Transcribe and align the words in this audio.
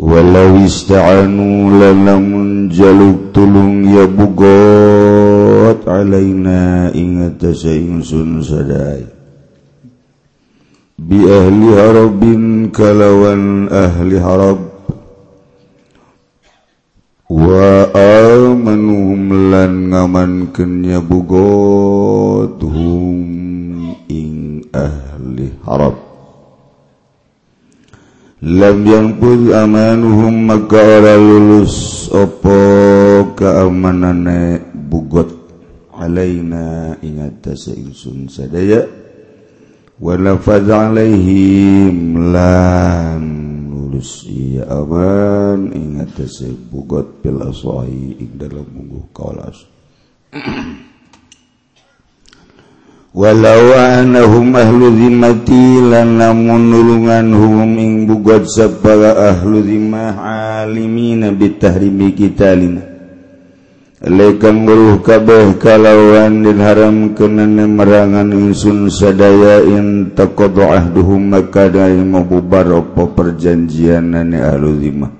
walau 0.00 0.56
ista'anu 0.64 1.76
lanamun 1.76 2.72
jaluk 2.72 3.28
tulung 3.36 3.84
ya 3.84 4.08
bugot 4.08 5.84
alaina 5.84 6.88
ingat 6.96 7.44
ingsun 7.44 8.40
sadai 8.40 9.04
bi 10.96 11.28
ahli 11.28 11.68
harabin 11.76 12.72
kalawan 12.72 13.68
ahli 13.68 14.16
harab 14.16 14.72
wa 17.28 17.92
amanuhum 17.92 19.52
lan 19.52 19.92
ngamankeun 19.92 20.88
ya 20.88 21.04
bugot 21.04 22.56
hum 22.64 23.92
ing 24.08 24.64
ahli 24.72 25.52
harab 25.68 26.11
yang 28.82 29.22
pun 29.22 29.54
amanuhum 29.54 30.50
maka 30.50 30.82
ora 30.82 31.14
lulus 31.14 32.10
opo 32.10 32.58
keamanane 33.38 34.58
bugot. 34.90 35.30
Alaina 35.94 36.98
ingat 37.06 37.46
ingsun 37.54 38.26
sadaya. 38.26 38.82
Wala 40.02 40.34
alaihim 40.42 42.18
lan 42.34 43.22
lulus. 43.70 44.26
Iya 44.26 44.66
aman 44.74 45.70
ingat 45.70 46.18
bugot 46.66 47.22
pil 47.22 47.46
aswai 47.46 48.18
ing 48.18 48.42
dalam 48.42 48.66
bungkuh 48.66 49.06
kaulas. 49.14 49.70
walau 53.12 53.76
anahum 53.76 54.56
ahlu 54.56 54.88
zimmati 54.96 55.84
lan 55.84 56.16
lamun 56.16 56.72
nulungan 56.72 57.28
hum 57.36 57.76
ing 57.76 57.92
bugot 58.08 58.48
sabara 58.48 59.36
ahlu 59.36 59.60
zimmah 59.60 60.16
alimina 60.64 61.28
bitahrimi 61.28 62.16
kitalina. 62.16 62.88
Lekang 64.02 64.66
buruh 64.66 64.98
kabeh 64.98 65.62
kalawan 65.62 66.42
din 66.42 66.58
haram 66.58 67.14
kenana 67.14 67.70
merangan 67.70 68.34
insun 68.34 68.90
sadaya 68.90 69.62
in 69.62 70.10
taqadu 70.10 70.66
ahduhum 70.66 71.30
maka 71.30 71.70
dai 71.70 72.02
mabubar 72.02 72.66
apa 72.82 73.14
perjanjian 73.14 74.10
perjanjianane 74.10 74.38
ahlu 74.42 74.70
zimmah 74.82 75.12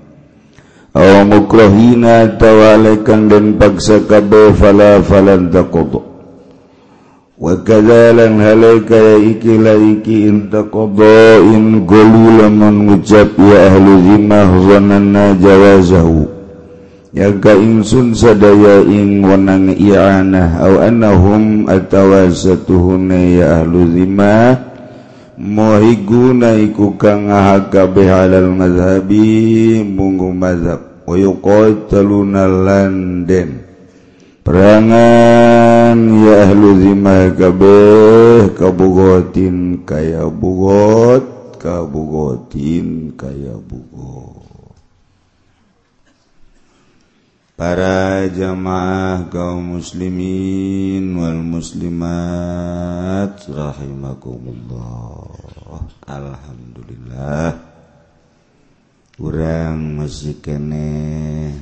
aw 0.99 1.23
mukrahina 1.23 2.35
tawalekan 2.35 3.31
dan 3.31 3.45
paksa 3.55 4.03
kabeh 4.03 4.51
fala 4.51 4.99
falan 4.99 5.47
taqadu. 5.47 6.12
wakazalan 7.43 8.39
halal 8.39 8.87
kaya 8.87 9.19
iki 9.19 9.59
la 9.59 9.75
iki 9.75 10.31
inta 10.31 10.63
qada 10.71 11.43
in 11.43 11.83
gulu 11.83 12.39
lamun 12.39 12.87
ngucap 12.87 13.35
ya 13.35 13.67
ahlu 13.67 13.99
zimah 14.07 14.49
zananna 14.71 15.35
jawazahu. 15.35 16.31
Yaga 17.13 17.53
insun 17.59 18.15
sadaya 18.15 18.81
ing 18.87 19.21
wanang 19.21 19.75
i'anah 19.75 20.65
au 20.65 20.81
annahum 20.81 21.67
atawasatuhuna 21.69 23.19
ya 23.37 23.45
ahlu 23.61 23.91
zimah 23.91 24.73
muhiguna 25.37 26.57
iku 26.57 26.95
kang 26.97 27.29
ngahaka 27.29 27.85
bihalal 27.91 28.49
mazhabi 28.55 29.83
munggu 29.85 30.33
mazhab 30.33 31.05
wa 31.05 31.15
yuqataluna 31.19 32.47
landen 32.49 33.62
perangan 34.43 35.95
ya 35.95 36.51
ahlu 36.51 36.83
zimah 36.83 37.31
kabeh 37.33 38.51
kabugotin 38.59 39.87
kaya 39.87 40.27
bugot 40.27 41.33
kabugotin 41.63 43.15
kaya 43.15 43.55
bugot. 43.55 44.43
Para 47.53 48.25
jamaah 48.27 49.29
kaum 49.31 49.79
muslimin 49.79 51.15
wal 51.15 51.39
muslimat 51.39 53.39
rahimakumullah. 53.47 55.31
Alhamdulillah. 56.03 57.72
kurang 59.13 60.01
masih 60.01 60.41
kene 60.41 60.89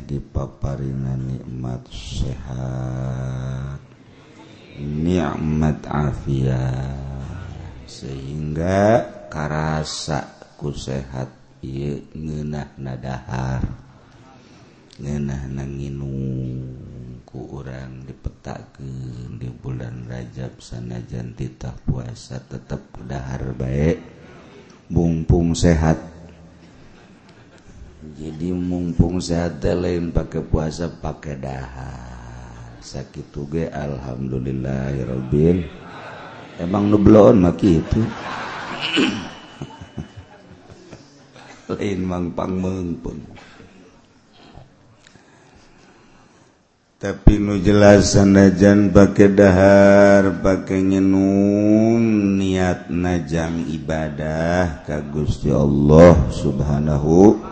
dipaparina 0.07 1.19
nikmat 1.19 1.83
sehat 1.91 3.75
nikmat 4.79 5.83
afiat 5.83 7.43
sehingga 7.91 9.03
karasa 9.27 10.47
ku 10.55 10.71
sehat 10.71 11.27
ieu 11.59 11.99
ngeunah 12.15 12.71
nadahar 12.79 13.67
ngeunah 14.95 15.43
nanginung 15.51 16.71
ku 17.27 17.51
urang 17.51 18.07
dipetakeun 18.07 19.35
di 19.35 19.51
bulan 19.51 20.07
Rajab 20.07 20.63
sanajan 20.63 21.35
titah 21.35 21.75
puasa 21.83 22.39
tetap 22.47 22.95
dahar 23.03 23.51
baik 23.59 23.99
bungpung 24.91 25.51
sehat. 25.51 26.10
jadi 28.01 28.49
mumpung 28.49 29.21
sehat 29.21 29.61
lain 29.61 30.09
pakai 30.09 30.41
puasa 30.41 30.89
pakai 30.89 31.37
dahar. 31.37 32.81
Sakit 32.81 33.29
tuge 33.29 33.69
alhamdulillahirobbil. 33.69 35.61
Emang 36.57 36.89
nublon 36.89 37.45
maki 37.45 37.77
itu 37.77 38.01
lain 41.77 41.99
mangpang 42.03 42.57
pangmeung 42.59 42.97
tapi 47.01 47.41
nu 47.41 47.57
jelas 47.57 48.13
sanajan 48.13 48.93
pakai 48.93 49.33
dahar 49.33 50.37
pakai 50.37 50.85
nyenum 50.85 52.37
niat 52.37 52.93
najang 52.93 53.65
ibadah 53.65 54.85
ka 54.85 55.01
Gusti 55.09 55.49
Allah 55.49 56.13
subhanahu 56.29 57.50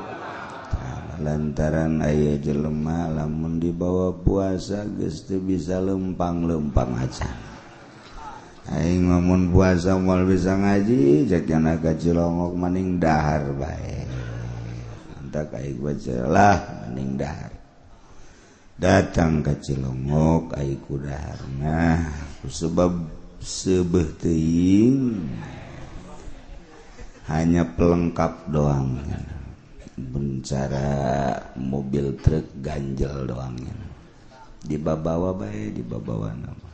lantaran 1.20 2.00
ayah 2.02 2.40
jelema 2.40 3.12
lamun 3.12 3.60
dibawa 3.60 4.16
puasa 4.16 4.88
gesti 4.98 5.36
bisa 5.38 5.84
lempang-lempang 5.84 6.96
aja. 6.96 7.28
Aing 8.70 9.10
mamun 9.10 9.50
puasa 9.50 9.98
mal 9.98 10.24
bisa 10.30 10.54
ngaji 10.54 11.26
jak 11.26 11.50
naga 11.58 11.92
cilongok 11.98 12.54
maning 12.54 13.02
dahar 13.02 13.52
bae. 13.58 14.06
Entah 15.20 15.46
aing 15.58 15.82
baca 15.82 16.16
lah 16.30 16.58
maning 16.86 17.18
dahar. 17.18 17.52
Datang 18.80 19.44
ke 19.44 19.58
cilongok 19.60 20.56
aing 20.56 20.80
ku 20.86 20.96
dahar 21.02 21.40
nah 21.60 22.08
sebab 22.48 22.94
sebeh 23.44 24.08
teing 24.22 25.28
hanya 27.30 27.62
pelengkap 27.62 28.50
doang. 28.54 29.02
Bencara 30.08 30.88
mobil 31.60 32.16
truk 32.24 32.48
ganjel 32.64 33.28
doangnya 33.28 33.76
dibawa 34.64 35.36
baik 35.36 35.76
dibawa 35.76 36.32
nama. 36.36 36.70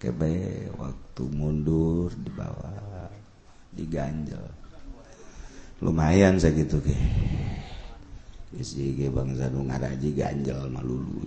Kebe 0.00 0.66
waktu 0.76 1.22
mundur 1.30 2.10
dibawa 2.20 2.72
diganjel 3.72 4.44
lumayan 5.82 6.38
segitu 6.38 6.78
ke 6.78 6.94
isi 8.54 8.94
ke 8.94 9.08
bangsa 9.08 9.50
nu 9.50 9.66
ngaraji 9.66 10.12
ganjel 10.14 10.68
malulu 10.68 11.26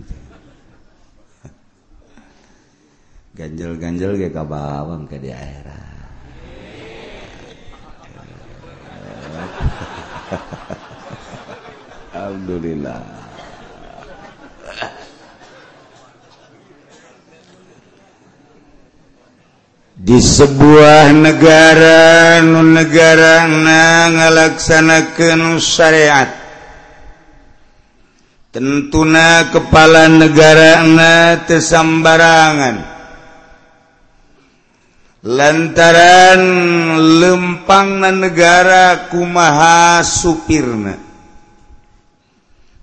ganjel-ganjel 3.36 4.16
ke 4.16 4.32
kabawang 4.32 5.04
ke 5.10 5.20
di 5.20 5.28
akhirat 5.34 5.84
Alhamdulillah. 12.26 12.98
Di 19.94 20.18
sebuah 20.18 21.14
negara 21.14 22.42
negara 22.50 23.46
na 23.46 24.10
ngalaksanakeun 24.10 25.62
syariat. 25.62 26.34
Tentuna 28.50 29.46
kepala 29.54 30.10
negara 30.10 30.82
na 30.82 31.38
tesambarangan 31.46 32.76
lantaran 35.22 36.42
lempang 37.22 38.02
na 38.02 38.10
negara 38.10 39.06
kumaha 39.14 40.02
supirna. 40.02 41.05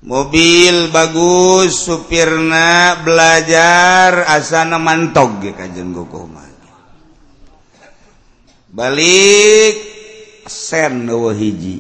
mobil 0.04 0.92
bagus 0.92 1.88
supirna 1.88 3.00
belajar 3.08 4.28
asana 4.28 4.76
mantog 4.76 5.40
kajeng 5.40 5.96
Gokoma 5.96 6.44
balik 8.68 9.80
sen 10.44 11.08
hiji 11.08 11.80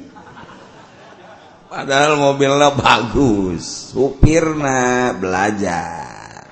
padahal 1.67 2.15
mobilnya 2.15 2.71
bagus 2.71 3.91
supirna 3.91 5.11
belajar 5.19 6.47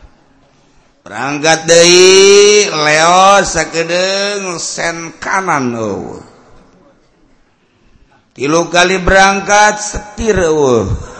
berangkat 1.08 1.60
dari 1.72 2.68
Leo 2.68 3.40
sakedeng 3.48 4.60
sen 4.60 5.16
kanan 5.24 5.72
oh. 5.80 6.20
tilu 8.36 8.68
kali 8.68 9.00
berangkat 9.00 9.80
setir 9.80 10.36
oh. 10.52 11.11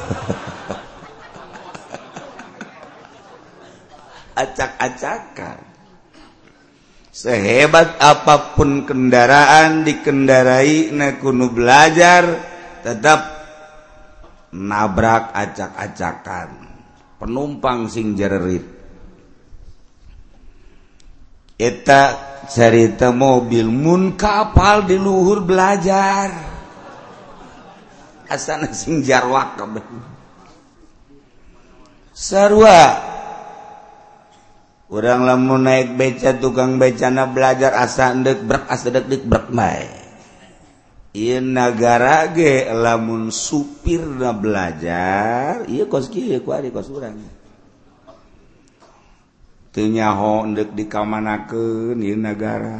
acak-acakan. 4.42 5.60
Sehebat 7.12 8.00
apapun 8.00 8.88
kendaraan 8.88 9.84
dikendarai 9.84 10.96
nekunu 10.96 11.52
belajar 11.52 12.24
tetap 12.82 13.20
nabrak 14.56 15.36
acak-acakan. 15.36 16.50
Penumpang 17.20 17.92
sing 17.92 18.16
jererit. 18.16 18.64
Eta 21.62 22.04
cerita 22.50 23.14
mobil 23.14 23.70
mun 23.70 24.18
kapal 24.18 24.90
di 24.90 24.98
luhur 24.98 25.46
belajar. 25.46 26.34
Asana 28.26 28.72
sing 28.72 29.04
jarwak 29.06 29.60
kabeh. 29.60 29.86
Sarwa 32.16 32.80
orang 34.92 35.24
lamun 35.24 35.64
naik 35.64 35.96
beca 35.96 36.36
tukang 36.36 36.76
becana 36.76 37.32
belajar 37.32 37.72
asa 37.80 38.12
endek 38.12 38.44
berak 38.44 38.68
asa 38.68 38.92
dek 38.92 39.08
dek 39.08 39.24
berak 39.24 39.48
mai 39.50 40.02
Iya 41.12 41.44
nagara 41.44 42.32
ge 42.32 42.72
lamun 42.72 43.36
supir 43.36 44.00
na 44.00 44.32
belajar 44.32 45.68
iya 45.68 45.84
kos 45.84 46.08
kieu 46.08 46.40
kuari 46.40 46.72
kos 46.72 46.88
urang. 46.88 47.20
Teu 49.76 49.92
nyaho 49.92 50.48
endek 50.48 50.72
dikamanakeun 50.72 52.00
ieu 52.00 52.16
nagara. 52.16 52.80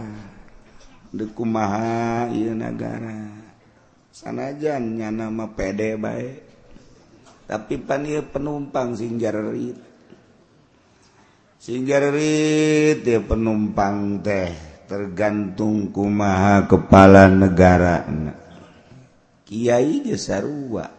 Endek 1.12 1.36
kumaha 1.36 2.32
ieu 2.32 2.56
nagara. 2.56 3.36
Sanajan 4.16 4.96
nyana 4.96 5.28
mah 5.28 5.52
pede 5.52 6.00
baik 6.00 6.48
tapi 7.52 7.84
pan 7.84 8.08
penumpang 8.32 8.96
sing 8.96 9.20
jarerit. 9.20 9.91
singgarit 11.62 13.06
dia 13.06 13.22
penumpang 13.22 14.26
teh 14.26 14.50
tergantung 14.90 15.94
kumaha 15.94 16.66
kepala 16.66 17.30
negara. 17.30 18.02
Kyai 19.46 20.02
Gesarua 20.10 20.90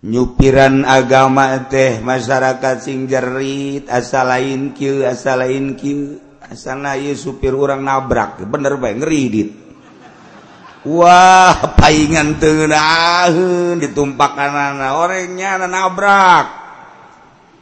nyupiran 0.00 0.88
agama 0.88 1.68
teh 1.68 2.00
masyarakat 2.00 2.80
singjarit 2.80 3.84
asal 3.92 4.32
lain 4.32 4.72
Q 4.72 5.04
asal 5.04 5.44
lain 5.44 5.76
Q 5.76 5.82
asana 6.48 6.96
supir 7.12 7.52
orang 7.52 7.84
nabrak 7.84 8.40
bener 8.48 8.80
baik 8.80 9.04
ngeridit 9.04 9.50
Wah 10.86 11.74
paingan 11.76 12.38
tengen 12.40 12.72
ditumpakan 13.82 14.78
anak 14.78 14.94
orangnya 14.94 15.58
nabrak. 15.66 16.67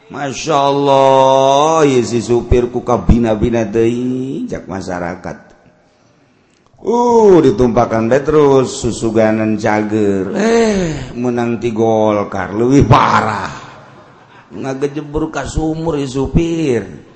Masya 0.07 0.55
Allah 0.55 1.83
si 2.07 2.23
supir 2.23 2.71
ku 2.71 2.87
kabina-bina 2.87 3.67
jak 4.47 4.71
masyarakat. 4.71 5.39
Uh 6.87 7.43
ditumpakan 7.43 8.07
deh 8.07 8.23
terus 8.23 8.87
susuganan 8.87 9.59
cager. 9.59 10.31
Eh 10.39 11.11
menang 11.19 11.59
ti 11.59 11.75
Golkar 11.75 12.55
lebih 12.55 12.87
parah. 12.87 13.51
Ngagejebur 14.55 15.35
ka 15.35 15.43
sumur 15.43 15.99
si 15.99 16.07
supir. 16.07 17.07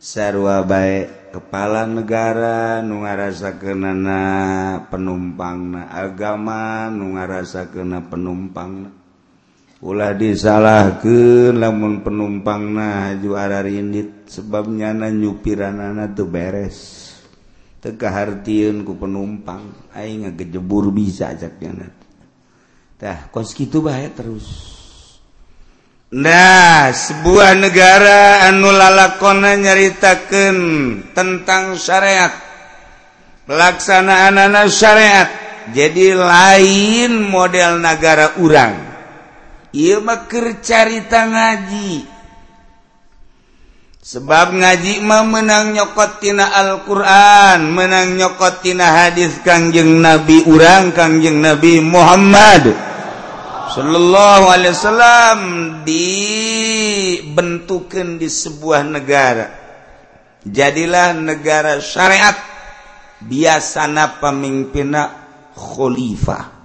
sarwa 0.00 0.64
baik 0.64 1.36
kepala 1.36 1.84
negara 1.84 2.80
nu 2.80 3.04
ngarasa 3.04 3.60
kenana 3.60 4.22
penumpang 4.88 5.76
na 5.76 5.92
agama 5.92 6.88
nu 6.88 7.20
ngarasa 7.20 7.68
kena 7.68 8.08
penumpang 8.08 8.88
na. 8.88 8.99
ulah 9.80 10.12
disalahkan 10.12 11.56
lamun 11.56 12.04
penumpang 12.04 12.76
nah 12.76 13.16
juara 13.16 13.64
rinit 13.64 14.28
sebabnya 14.28 14.92
na 14.92 15.08
nyupiranana 15.08 16.12
tuh 16.12 16.28
beres 16.28 17.08
teka 17.80 18.12
hartian 18.12 18.84
ku 18.84 19.00
penumpang 19.00 19.88
aing 19.96 20.28
ngegejebur 20.28 20.92
bisa 20.92 21.32
ajaknya 21.32 21.88
tah 23.00 23.32
kos 23.32 23.56
gitu 23.56 23.80
bahaya 23.80 24.12
terus 24.12 24.76
Nah, 26.10 26.90
sebuah 26.90 27.54
negara 27.54 28.50
anu 28.50 28.74
lalakona 28.74 29.54
nyaritakan 29.54 30.58
tentang 31.14 31.78
syariat. 31.78 32.34
Pelaksanaan 33.46 34.34
anak 34.34 34.74
syariat. 34.74 35.30
Jadi 35.70 36.10
lain 36.10 37.30
model 37.30 37.78
negara 37.78 38.34
urang. 38.42 38.89
ia 39.72 39.98
carita 40.62 41.26
ngaji. 41.26 42.20
Sebab 44.00 44.56
ngaji 44.56 45.04
mah 45.04 45.28
menang 45.28 45.76
nyokotina 45.76 46.56
Alquran 46.56 47.68
menang 47.70 48.16
nyokotina 48.16 48.96
hadits 48.96 49.44
Kangjeng 49.44 50.00
Nabi 50.02 50.42
urang 50.48 50.90
Kangjeng 50.90 51.38
Nabi 51.38 51.78
Muhammad. 51.84 52.74
Shallallahu 53.70 54.50
Alaihi 54.50 54.74
Wasallam 54.74 55.38
dibentukan 55.86 58.18
di 58.18 58.26
sebuah 58.26 58.82
negara. 58.82 59.46
Jadilah 60.42 61.14
negara 61.14 61.78
syariat. 61.78 62.34
Biasana 63.20 64.16
pemimpina 64.18 65.12
khalifah. 65.52 66.59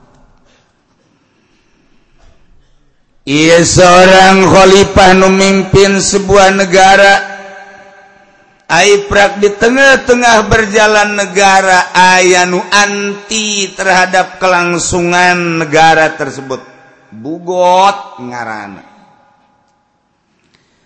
Ia 3.26 3.58
seorang 3.66 4.46
khalifah 4.46 5.18
memimpin 5.18 5.98
sebuah 5.98 6.54
negara. 6.54 7.34
Aiprak 8.70 9.42
di 9.42 9.50
tengah-tengah 9.50 10.46
berjalan 10.46 11.18
negara 11.18 11.90
ayanu 11.94 12.62
anti 12.70 13.74
terhadap 13.74 14.38
kelangsungan 14.38 15.58
negara 15.58 16.14
tersebut. 16.14 16.62
Bugot 17.10 18.22
ngarana. 18.22 18.86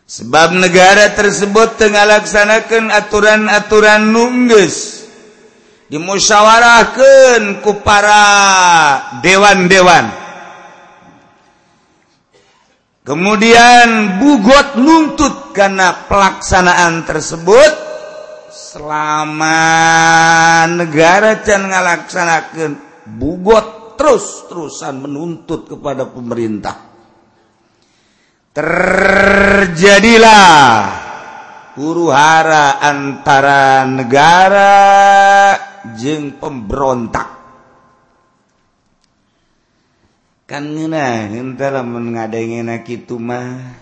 Sebab 0.07 0.55
negara 0.55 1.11
tersebut 1.11 1.75
tengah 1.75 2.07
laksanakan 2.07 2.87
aturan-aturan 2.87 4.15
nungges 4.15 5.05
dimusyawarahkan 5.91 7.59
ku 7.59 7.83
para 7.83 8.23
dewan-dewan. 9.19 10.28
Kemudian 13.09 14.21
bugot 14.21 14.77
nuntut 14.77 15.49
karena 15.57 16.05
pelaksanaan 16.05 17.09
tersebut 17.09 17.73
selama 18.53 19.57
negara 20.69 21.41
can 21.41 21.73
ngalaksanakan 21.73 22.77
bugot 23.17 23.97
terus-terusan 23.97 25.01
menuntut 25.01 25.65
kepada 25.65 26.05
pemerintah. 26.05 26.77
Terjadilah 28.53 30.45
huru 31.73 32.13
hara 32.13 32.77
antara 32.77 33.89
negara 33.89 34.77
jeng 35.97 36.37
pemberontak 36.37 37.38
entahlah 40.49 41.85
mengadangin 41.85 42.73
itu 42.89 43.21
mah. 43.21 43.77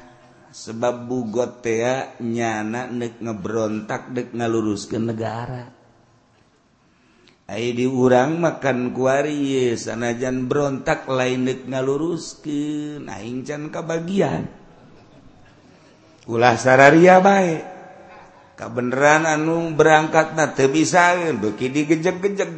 Sebab 0.52 1.08
bugotea 1.08 2.18
nyana 2.20 2.92
dek 2.92 3.24
ngebrontak 3.24 4.12
dek 4.12 4.36
ngalurus 4.36 4.90
ke 4.90 4.98
negara. 5.00 5.70
Ayo 7.48 7.72
diurang 7.72 8.44
makan 8.44 8.92
kuari 8.92 9.72
sanajan 9.80 10.52
berontak 10.52 11.08
lain 11.08 11.48
dek 11.48 11.72
ngalurus 11.72 12.44
ke 12.44 13.00
naing 13.00 13.48
can 13.48 13.72
kebagian 13.72 14.68
ulah 16.28 16.60
sararia 16.60 17.24
baik 17.24 17.64
kebenaran 18.60 19.24
anu 19.24 19.72
berangkat 19.72 20.36
na 20.36 20.52
bisa 20.68 21.16
beki 21.40 21.72
digejek-gejek 21.72 22.52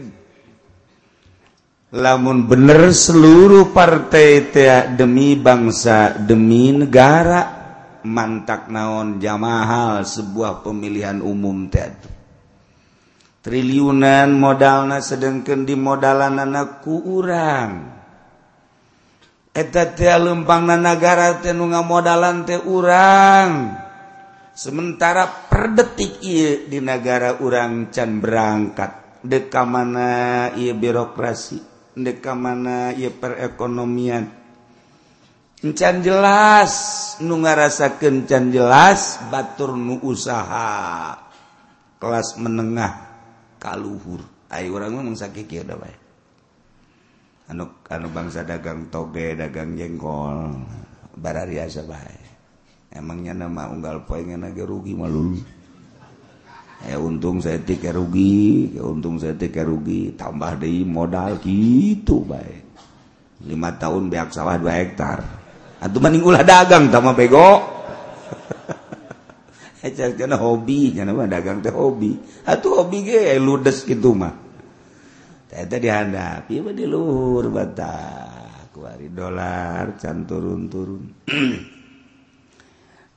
lamun 1.89 2.45
bener 2.45 2.93
seluruh 2.93 3.73
partai 3.73 4.53
tea 4.53 4.93
demi 4.93 5.33
bangsa 5.33 6.13
demi 6.21 6.69
negara 6.69 7.57
mantak 8.05 8.69
naon 8.69 9.17
jamahal 9.17 10.05
sebuah 10.05 10.61
pemilihan 10.61 11.17
umum 11.19 11.65
te 11.67 12.17
triliunan 13.39 14.35
modalna 14.35 14.99
sedangkan 14.99 15.63
di 15.63 15.73
modalan 15.73 16.43
anakku 16.43 16.95
urang. 17.01 17.97
Eta 19.49 19.89
lempang 20.21 20.69
nagara 20.69 21.41
tenunga 21.41 21.81
modalan 21.81 22.45
teh 22.45 22.61
urang. 22.61 23.75
Sementara 24.53 25.25
per 25.49 25.71
detik 25.71 26.19
I 26.21 26.67
di 26.67 26.77
negara 26.83 27.39
urang 27.39 27.89
can 27.89 28.19
berangkat. 28.21 29.23
Deka 29.23 29.63
mana 29.67 30.51
ia 30.55 30.75
birokrasi? 30.75 31.78
deka 32.05 32.33
mana 32.35 32.95
ia 32.95 33.11
perekonomian. 33.13 34.37
Encan 35.59 35.99
jelas 35.99 36.73
nu 37.19 37.43
ngarasakeun 37.43 38.23
kencan 38.23 38.55
jelas 38.55 39.19
batur 39.27 39.75
nu 39.75 39.99
usaha. 40.03 41.19
Kelas 41.99 42.39
menengah 42.39 43.09
kaluhur 43.59 44.23
ai 44.49 44.71
urang 44.71 44.97
mah 44.97 45.13
sakiki 45.13 45.61
udah 45.61 45.77
baik 45.77 45.99
anu 47.51 47.65
anu 47.91 48.07
bangsa 48.09 48.47
dagang 48.47 48.87
toge 48.89 49.35
dagang 49.35 49.75
jengkol 49.75 50.55
barari 51.19 51.59
asa 51.61 51.83
emangnya 52.89 53.45
nama 53.45 53.69
unggal 53.69 54.07
poinnya 54.07 54.39
ngeuna 54.39 54.65
rugi 54.65 54.93
malul 54.95 55.37
eh 56.87 56.95
untung 56.95 57.43
saya 57.43 57.59
tiga 57.59 57.91
rugi 57.91 58.75
untung 58.79 59.19
saya 59.19 59.35
tiga 59.35 59.67
rugi 59.67 60.15
tambah 60.15 60.63
di 60.63 60.87
modal 60.87 61.35
gitu 61.43 62.23
baik 62.23 62.69
lima 63.45 63.71
tahun 63.79 64.11
beak 64.11 64.35
sawah 64.35 64.59
dua 64.59 64.73
hektar. 64.75 65.19
Atau 65.79 66.03
mending 66.03 66.27
ulah 66.27 66.43
dagang 66.43 66.91
sama 66.91 67.15
bego. 67.15 67.47
Eh, 69.79 69.95
karena 69.95 70.35
hobi 70.35 70.91
karena 70.91 71.15
dagang 71.23 71.63
teh 71.63 71.71
hobi. 71.71 72.11
Atau 72.43 72.83
hobi 72.83 72.99
ge 72.99 73.31
eh, 73.31 73.39
ludes 73.39 73.87
gitu 73.87 74.11
mah. 74.11 74.35
Ternyata 75.47 75.75
dihandap 75.79 76.51
iya 76.51 76.59
mah 76.59 76.75
di 76.75 76.83
luhur 76.83 77.47
bata. 77.47 77.95
Kuari 78.75 79.07
dolar 79.07 79.95
can 79.95 80.27
turun 80.27 80.67
turun 80.67 81.03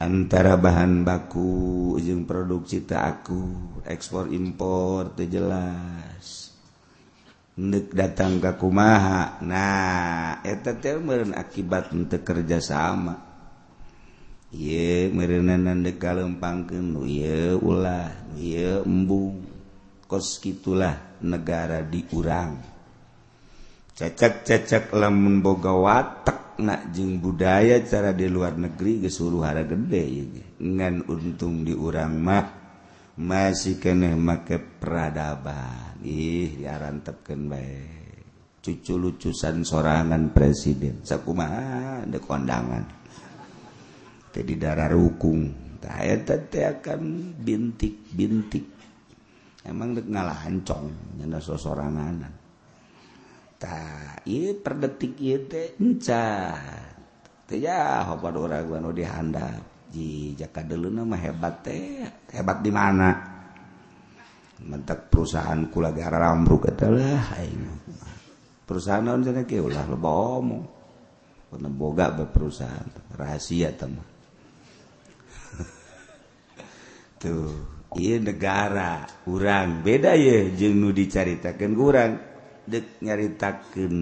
antara 0.02 0.58
bahan 0.58 1.06
baku 1.06 1.94
ujung 1.94 2.26
produk 2.26 2.66
cita 2.66 3.06
aku 3.06 3.78
ekspor 3.86 4.34
impor 4.34 5.14
terjelas 5.14 6.42
Nek 7.52 7.92
datang 7.92 8.40
ke 8.40 8.56
kumaha? 8.56 9.36
Nah 9.44 10.40
eta 10.40 10.72
teh 10.72 10.96
meureun 10.96 11.36
akibat 11.36 11.92
untuk 11.92 12.24
kerjasama 12.24 13.12
ye 14.52 15.08
meureunan 15.08 15.80
deuk 15.80 15.96
kalempangkeun 15.96 16.96
nu 16.96 17.00
ieu 17.04 17.60
ulah 17.60 18.08
nu 18.32 18.40
ieu 18.40 18.80
embung. 18.88 19.44
Kos 20.08 20.40
kitulah 20.40 21.20
negara 21.24 21.80
diurang. 21.80 22.60
Cacak-cacak 23.96 24.92
lamun 24.92 25.40
boga 25.40 25.72
watak. 25.72 26.41
makna 26.52 26.84
jeung 26.92 27.16
budaya 27.16 27.80
cara 27.80 28.12
di 28.12 28.28
luar 28.28 28.60
negeri 28.60 29.08
gesuruhara 29.08 29.64
gede 29.64 30.04
ngan 30.60 31.08
untung 31.08 31.64
diurang 31.64 32.20
mah 32.20 32.46
masih 33.16 33.80
keeh 33.80 34.12
make 34.12 34.60
peradaban. 34.76 35.96
Ih 36.04 36.60
diarantepkeun 36.60 37.42
baik 37.48 38.02
cucu 38.60 38.94
lucusan 39.00 39.64
sorangan 39.64 40.28
presiden. 40.36 41.00
Sakuma 41.00 41.48
de 42.04 42.20
kondangan. 42.20 42.84
Jadi 44.32 44.52
darah 44.60 44.92
rukung 44.92 45.48
tah 45.80 46.04
eta 46.04 46.36
akan 46.52 47.32
bintik-bintik. 47.40 48.64
Emang 49.64 49.96
dek 49.96 50.04
ngalahan 50.04 50.60
cong 50.68 51.16
nyana 51.16 51.40
sosoranganan. 51.40 52.41
per 54.58 54.74
detik 54.74 55.14
dihandap. 58.90 59.90
Ji 59.92 60.32
Jaka 60.34 60.64
dulu 60.64 60.88
nama 60.88 61.14
hebat 61.20 61.62
teh. 61.62 62.02
Hebat 62.32 62.58
di 62.64 62.72
mana? 62.72 63.10
Mentak 64.62 65.10
perusahaan 65.10 65.58
kula 65.68 65.92
kulagara 65.92 66.32
rambruk 66.32 66.70
perusahaan 68.64 69.04
boga 71.76 72.14
perusahaan. 72.30 72.88
Rahasia 73.12 73.74
teman 73.76 74.06
tuh 77.20 77.52
negara 78.16 79.04
kurang 79.28 79.84
beda 79.84 80.16
ya 80.16 80.48
jenuh 80.56 80.96
dicaritakan 80.96 81.70
kurang 81.76 82.31
dek 82.66 83.02
nyaritakan 83.02 83.94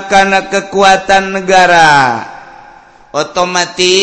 karena 0.09 0.49
kekuatan 0.49 1.37
negara. 1.41 2.34
Otomatis 3.15 3.95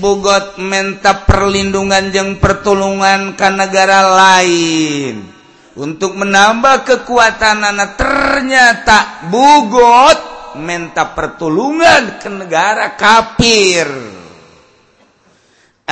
bugot 0.00 0.56
menta 0.56 1.28
perlindungan 1.28 2.08
yang 2.08 2.40
pertolongan 2.40 3.36
ke 3.36 3.44
negara 3.52 4.08
lain. 4.16 5.28
Untuk 5.72 6.16
menambah 6.16 6.84
kekuatan 6.84 7.64
anak 7.64 7.96
ternyata 8.00 9.28
bugot 9.28 10.16
menta 10.56 11.12
pertulungan 11.12 12.20
ke 12.20 12.28
negara 12.32 12.96
kafir. 12.96 13.88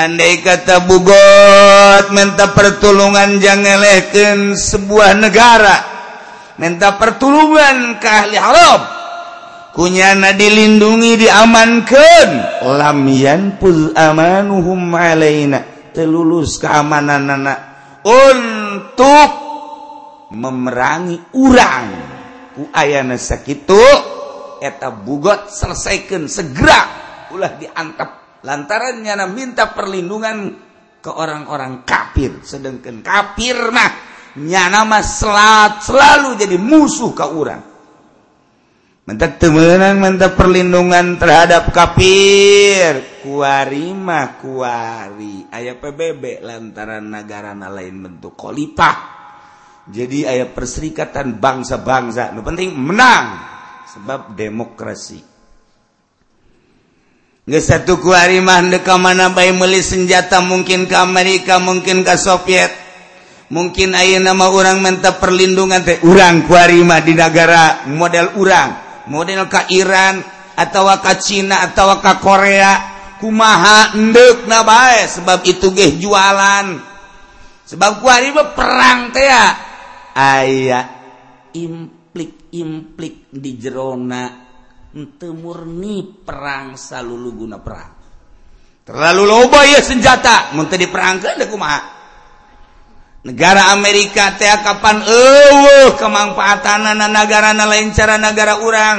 Andai 0.00 0.40
kata 0.40 0.80
bugot 0.88 2.08
menta 2.12 2.56
pertulungan 2.56 3.36
jangan 3.40 3.84
leken 3.84 4.56
sebuah 4.56 5.12
negara. 5.16 5.76
Menta 6.60 6.96
pertulungan 6.96 7.96
ke 8.00 8.08
ahli 8.08 8.36
haram 8.36 8.99
kunyana 9.80 10.36
dilindungi 10.36 11.24
diamankan. 11.24 12.60
Lamian 12.68 13.56
pul 13.56 13.96
amanuhum 13.96 14.92
alaina. 14.92 15.64
Telulus 15.96 16.60
keamanan 16.60 17.24
anak 17.32 17.58
untuk 18.04 19.30
memerangi 20.36 21.32
urang. 21.32 21.88
Ku 22.52 22.68
ayana 22.76 23.16
sakitu 23.16 23.80
eta 24.60 24.92
bugot 24.92 25.48
selesaikan 25.48 26.28
segera. 26.28 26.80
Ulah 27.32 27.56
diantap 27.56 28.42
lantaran 28.44 29.00
nyana 29.00 29.24
minta 29.32 29.72
perlindungan 29.72 30.60
ke 31.00 31.08
orang-orang 31.08 31.88
kafir. 31.88 32.44
Sedangkan 32.44 33.00
kafir 33.00 33.56
mah 33.72 33.90
nyana 34.36 34.84
mah 34.84 35.02
selat 35.02 35.82
selalu 35.82 36.36
jadi 36.38 36.60
musuh 36.60 37.10
ke 37.16 37.24
orang 37.24 37.69
minta 39.10 39.26
temenan 39.26 39.98
minta 39.98 40.30
perlindungan 40.30 41.18
terhadap 41.18 41.74
kafir. 41.74 43.26
Kuari 43.26 43.90
mah 43.90 44.38
kuari. 44.38 45.50
Ayah 45.50 45.74
PBB 45.74 46.46
lantaran 46.46 47.10
negara 47.10 47.58
lain 47.58 48.06
bentuk 48.06 48.38
kolipah 48.38 49.20
jadi 49.90 50.30
ayah 50.30 50.48
perserikatan 50.54 51.42
bangsa-bangsa. 51.42 52.30
Nu 52.30 52.46
penting 52.46 52.70
menang 52.78 53.42
sebab 53.90 54.38
demokrasi. 54.38 55.18
Nggak 57.50 57.64
satu 57.66 57.98
kuarimah 57.98 58.62
deka 58.70 58.94
mana 58.94 59.34
bayi 59.34 59.50
meli 59.50 59.82
senjata? 59.82 60.38
Mungkin 60.38 60.86
ke 60.86 60.94
Amerika 60.94 61.58
mungkin 61.58 62.06
ke 62.06 62.14
Soviet. 62.14 62.70
Mungkin 63.50 63.98
ayah 63.98 64.22
nama 64.22 64.46
orang 64.46 64.78
minta 64.78 65.18
perlindungan 65.18 65.82
teh. 65.82 65.98
Orang 66.06 66.46
kuarimah 66.46 67.02
di 67.02 67.18
negara 67.18 67.82
model 67.90 68.38
orang 68.38 68.89
model 69.08 69.48
ke 69.48 69.70
Iran 69.72 70.20
atau 70.58 70.90
ke 71.00 71.12
Cina 71.22 71.64
atau 71.64 71.96
ke 71.96 72.12
Korea 72.20 72.72
kumaha 73.20 73.96
endek 73.96 74.48
na 74.48 74.64
bae 74.64 75.04
sebab 75.08 75.44
itu 75.44 75.70
geh 75.72 76.00
jualan. 76.00 76.66
Sebab 77.68 78.02
ku 78.02 78.06
hari 78.10 78.34
perang 78.34 79.14
teh 79.14 79.30
aya 80.16 80.80
implik-implik 81.54 83.30
di 83.30 83.50
jerona 83.54 84.24
henteu 84.90 85.30
murni 85.36 86.02
perang 86.02 86.74
salulu 86.74 87.30
guna 87.46 87.62
perang. 87.62 87.92
Terlalu 88.82 89.22
loba 89.22 89.62
ya 89.70 89.78
senjata 89.78 90.50
mun 90.58 90.66
teu 90.66 90.80
diperangkeun 90.80 91.46
kumaha? 91.46 91.99
negara 93.24 93.76
Amerika 93.76 94.36
T 94.36 94.44
kapan 94.44 95.04
uh 95.04 95.88
kemanfaatan 95.96 96.96
negara 97.10 97.52
lain 97.52 97.92
cara 97.92 98.16
negara 98.16 98.60
urang. 98.64 98.98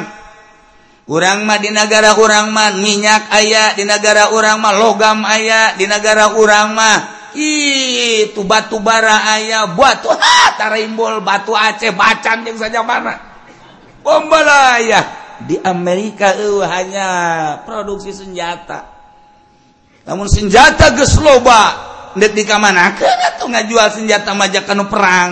Urang 1.11 1.43
mah 1.43 1.59
di 1.59 1.73
negara 1.73 2.15
urangman 2.15 2.79
minyak 2.79 3.27
ayaah 3.33 3.75
di 3.75 3.83
negara 3.83 4.31
urangmah 4.31 4.79
logam 4.79 5.25
ayaah 5.27 5.75
di 5.75 5.83
negara 5.89 6.37
urangmah 6.37 7.33
itu 7.35 8.39
batu 8.47 8.79
bara 8.79 9.27
ayaah 9.35 9.75
buat 9.75 10.07
tarimbol 10.59 11.19
batu 11.19 11.51
Aceh 11.51 11.91
bacan 11.91 12.47
yang 12.47 12.55
saja 12.55 12.79
mana 12.85 13.17
bombalaya 14.05 15.03
di 15.41 15.57
Amerika 15.65 16.37
uh, 16.37 16.61
hanya 16.69 17.09
produksi 17.65 18.13
senjata. 18.13 18.85
Namun 20.05 20.29
senjata 20.29 20.93
gesloba 20.93 21.90
di 22.15 22.43
mana 22.57 22.95
tuh 23.39 23.47
nggak 23.47 23.65
jual 23.67 23.87
senjata 23.91 24.31
majakan 24.35 24.87
perang. 24.87 25.31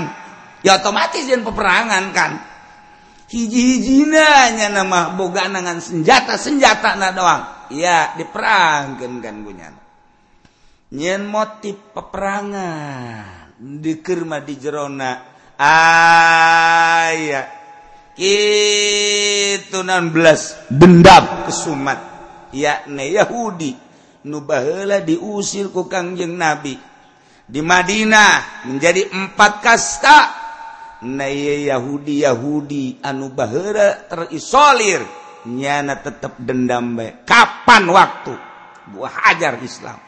Ya 0.59 0.79
otomatis 0.79 1.23
yang 1.23 1.43
peperangan 1.43 2.03
kan. 2.11 2.31
Hiji-hijinanya 3.29 4.73
nama 4.73 5.13
boga 5.13 5.45
nangan 5.45 5.79
senjata 5.79 6.35
senjata 6.35 6.97
nah 6.97 7.11
doang. 7.13 7.43
Ya 7.69 8.17
diperangkan 8.17 9.21
kan 9.21 9.35
punya 9.45 9.69
nyen 10.89 11.29
motif 11.29 11.93
peperangan 11.93 13.53
dikerma 13.59 14.41
di 14.41 14.55
jerona. 14.57 15.11
Ayat 15.59 17.47
itu 18.17 19.77
16 19.77 20.71
dendam. 20.71 21.45
Kesumat. 21.45 21.99
Yakni 22.49 23.13
Yahudi 23.13 23.88
nubalah 24.25 24.99
diusir 25.03 25.71
ku 25.71 25.87
Kangjeng 25.87 26.35
Nabi. 26.35 26.75
Di 27.49 27.61
Madinah 27.63 28.67
menjadi 28.69 29.09
empat 29.09 29.53
kasta. 29.63 30.19
Naye 30.99 31.71
Yahudi 31.71 32.27
Yahudi 32.27 32.99
anu 32.99 33.31
bahera 33.31 34.09
terisolir. 34.09 34.99
Nyana 35.47 36.03
tetap 36.03 36.35
dendam 36.35 36.99
baik. 36.99 37.23
Kapan 37.23 37.87
waktu? 37.87 38.35
Buah 38.91 39.13
hajar 39.23 39.55
Islam. 39.63 39.99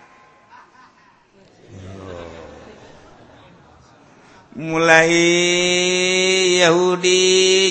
Mulai 4.52 5.16
Yahudi 6.60 7.24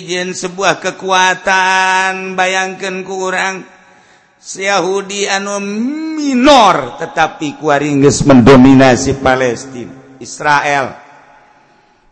jen 0.09 0.33
sebuah 0.33 0.81
kekuatan 0.81 2.33
bayangkan 2.33 3.05
kurang 3.05 3.69
Yahudi 4.41 5.29
anu 5.29 5.61
minor 6.17 6.97
tetapi 6.97 7.61
kuaringges 7.61 8.25
mendominasi 8.25 9.21
Palestina 9.21 10.17
Israel. 10.17 10.97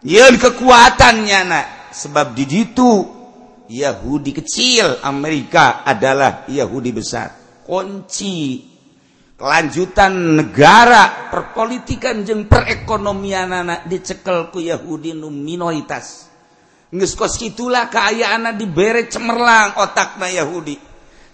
Ya 0.04 0.28
kekuatannya 0.28 1.40
nak. 1.48 1.66
Sebab 1.88 2.36
di 2.36 2.44
situ 2.44 2.90
Yahudi 3.72 4.36
kecil 4.36 5.00
Amerika 5.00 5.80
adalah 5.88 6.44
Yahudi 6.52 6.92
besar. 6.92 7.32
Kunci 7.64 8.60
kelanjutan 9.40 10.36
negara 10.36 11.32
perpolitikan 11.32 12.28
jeng 12.28 12.44
perekonomian 12.44 13.56
anak 13.56 13.88
dicekelku 13.88 14.60
Yahudi 14.60 15.16
nu 15.16 15.32
minoritas. 15.32 16.28
Ngeskos 16.92 17.40
itulah 17.40 17.88
keayaan 17.88 18.52
dibere 18.56 19.08
cemerlang 19.08 19.80
otakna 19.80 20.28
Yahudi 20.28 20.87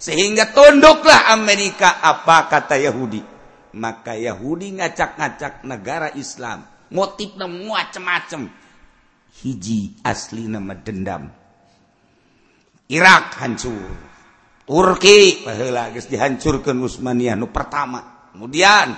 sehingga 0.05 0.53
tunduklah 0.53 1.33
Amerika 1.33 1.97
apa 1.97 2.45
kata 2.45 2.77
Yahudi? 2.77 3.25
Maka 3.73 4.13
Yahudi 4.13 4.77
ngacak-ngacak 4.77 5.65
negara 5.65 6.13
Islam. 6.13 6.61
Motifnya 6.93 7.49
macem-macem. 7.49 8.45
Hiji 9.41 9.97
asli 10.05 10.45
nama 10.45 10.77
dendam. 10.77 11.25
Irak 12.93 13.33
hancur. 13.41 14.13
Turki 14.65 15.41
bahula 15.41 15.89
geus 15.89 16.05
dihancurkeun 16.05 16.85
Utsmaniyah 16.85 17.33
nu 17.33 17.49
pertama. 17.49 18.29
Kemudian 18.29 18.93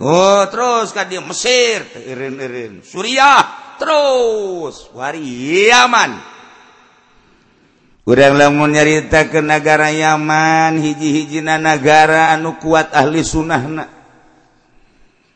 oh, 0.00 0.48
terus 0.48 0.96
ka 0.96 1.04
dia 1.04 1.20
Mesir 1.20 1.84
eureun-eureun 1.92 2.80
Suriah 2.80 3.76
terus. 3.76 4.88
Wari 4.96 5.68
Yaman. 5.68 6.37
Urang 8.08 8.40
lamun 8.40 8.72
nyarita 8.72 9.28
ke 9.28 9.44
negara 9.44 9.92
Yaman 9.92 10.80
hiji-hijina 10.80 11.60
negara 11.60 12.32
anu 12.32 12.56
kuat 12.56 12.88
ahli 12.96 13.20
sunnahna. 13.20 13.84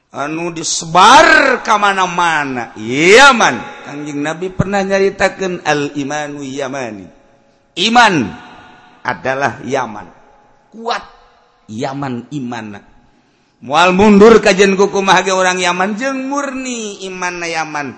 Anu 0.09 0.49
disebar 0.57 1.61
ke 1.61 1.75
mana-mana. 1.77 2.73
Yaman 2.81 3.85
Kanjing 3.85 4.25
Nabi 4.25 4.49
pernah 4.49 4.81
nyaritakan 4.89 5.61
al 5.69 5.93
imanu 6.01 6.41
Yamani. 6.41 7.05
Iman 7.77 8.33
adalah 9.05 9.61
Yaman. 9.69 10.09
Kuat 10.73 11.05
Yaman 11.69 12.33
iman 12.33 12.81
mual 13.63 13.95
mundur 13.95 14.43
kajen 14.43 14.75
kuku 14.75 14.99
mahage 15.05 15.31
orang 15.31 15.61
Yaman 15.61 15.95
jeng 16.01 16.25
murni 16.25 17.05
iman 17.05 17.37
na 17.37 17.47
Yaman. 17.53 17.89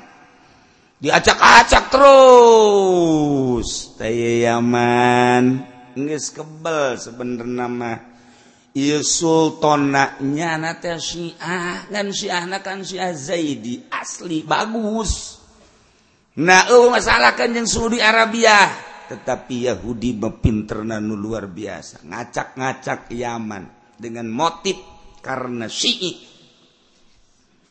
diacak-acak 0.99 1.85
terus. 1.91 3.69
Yaman 4.05 5.45
nggak 5.95 6.23
kebel 6.35 6.99
sebenarnya 6.99 7.55
nama 7.55 7.93
iya 8.75 8.99
sultanaknya 8.99 10.59
nate 10.59 10.99
syiah 10.99 11.87
kan 11.87 12.11
syiah 12.11 12.45
kan 12.61 12.83
syiah 12.83 13.15
zaidi. 13.15 13.87
Asli 13.89 14.43
bagus. 14.43 15.39
Nah 16.35 16.67
oh 16.75 16.91
masalah 16.91 17.39
kan 17.39 17.55
yang 17.55 17.71
Saudi 17.71 18.03
Arabia. 18.03 18.91
Tetapi 19.05 19.71
Yahudi 19.71 20.19
mepinterna 20.19 20.99
nu 20.99 21.15
luar 21.15 21.47
biasa. 21.47 22.03
Ngacak-ngacak 22.03 23.15
Yaman 23.15 23.95
dengan 23.95 24.27
motif 24.27 24.75
karena 25.23 25.71
Syi'i 25.71 26.34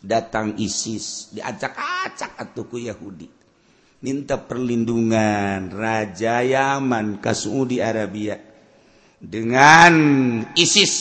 datang 0.04 0.60
ISIS. 0.60 1.32
Diacak-acak 1.32 2.36
atuku 2.36 2.92
Yahudi. 2.92 3.32
Minta 4.04 4.36
perlindungan 4.36 5.72
Raja 5.72 6.44
Yaman 6.44 7.24
ke 7.24 7.32
Saudi 7.32 7.80
Arabia 7.80 8.36
dengan 9.24 9.96
ISIS 10.60 10.94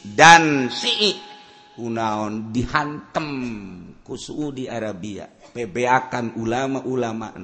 dan 0.00 0.72
Syi'i. 0.72 1.20
Kunaon 1.76 2.56
dihantem 2.56 3.28
ku 4.00 4.16
Saudi 4.16 4.64
Arabia. 4.64 5.28
PBA 5.52 6.08
kan 6.08 6.32
ulama-ulama 6.40 7.36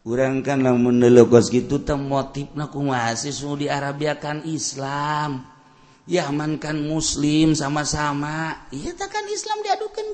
orang 0.00 0.40
kan 0.40 0.64
lamun 0.64 0.98
gitu 1.46 1.84
teh 1.84 1.94
motifna 1.94 2.72
kumaha 2.72 3.12
sih 3.14 3.30
Saudi 3.30 3.70
Arabia 3.70 4.18
kan 4.18 4.42
Islam. 4.42 5.59
yamankan 6.08 6.80
muslim 6.84 7.52
sama-sama. 7.52 8.68
Kan 8.72 9.26
Islam 9.28 9.58
diadukan 9.64 10.06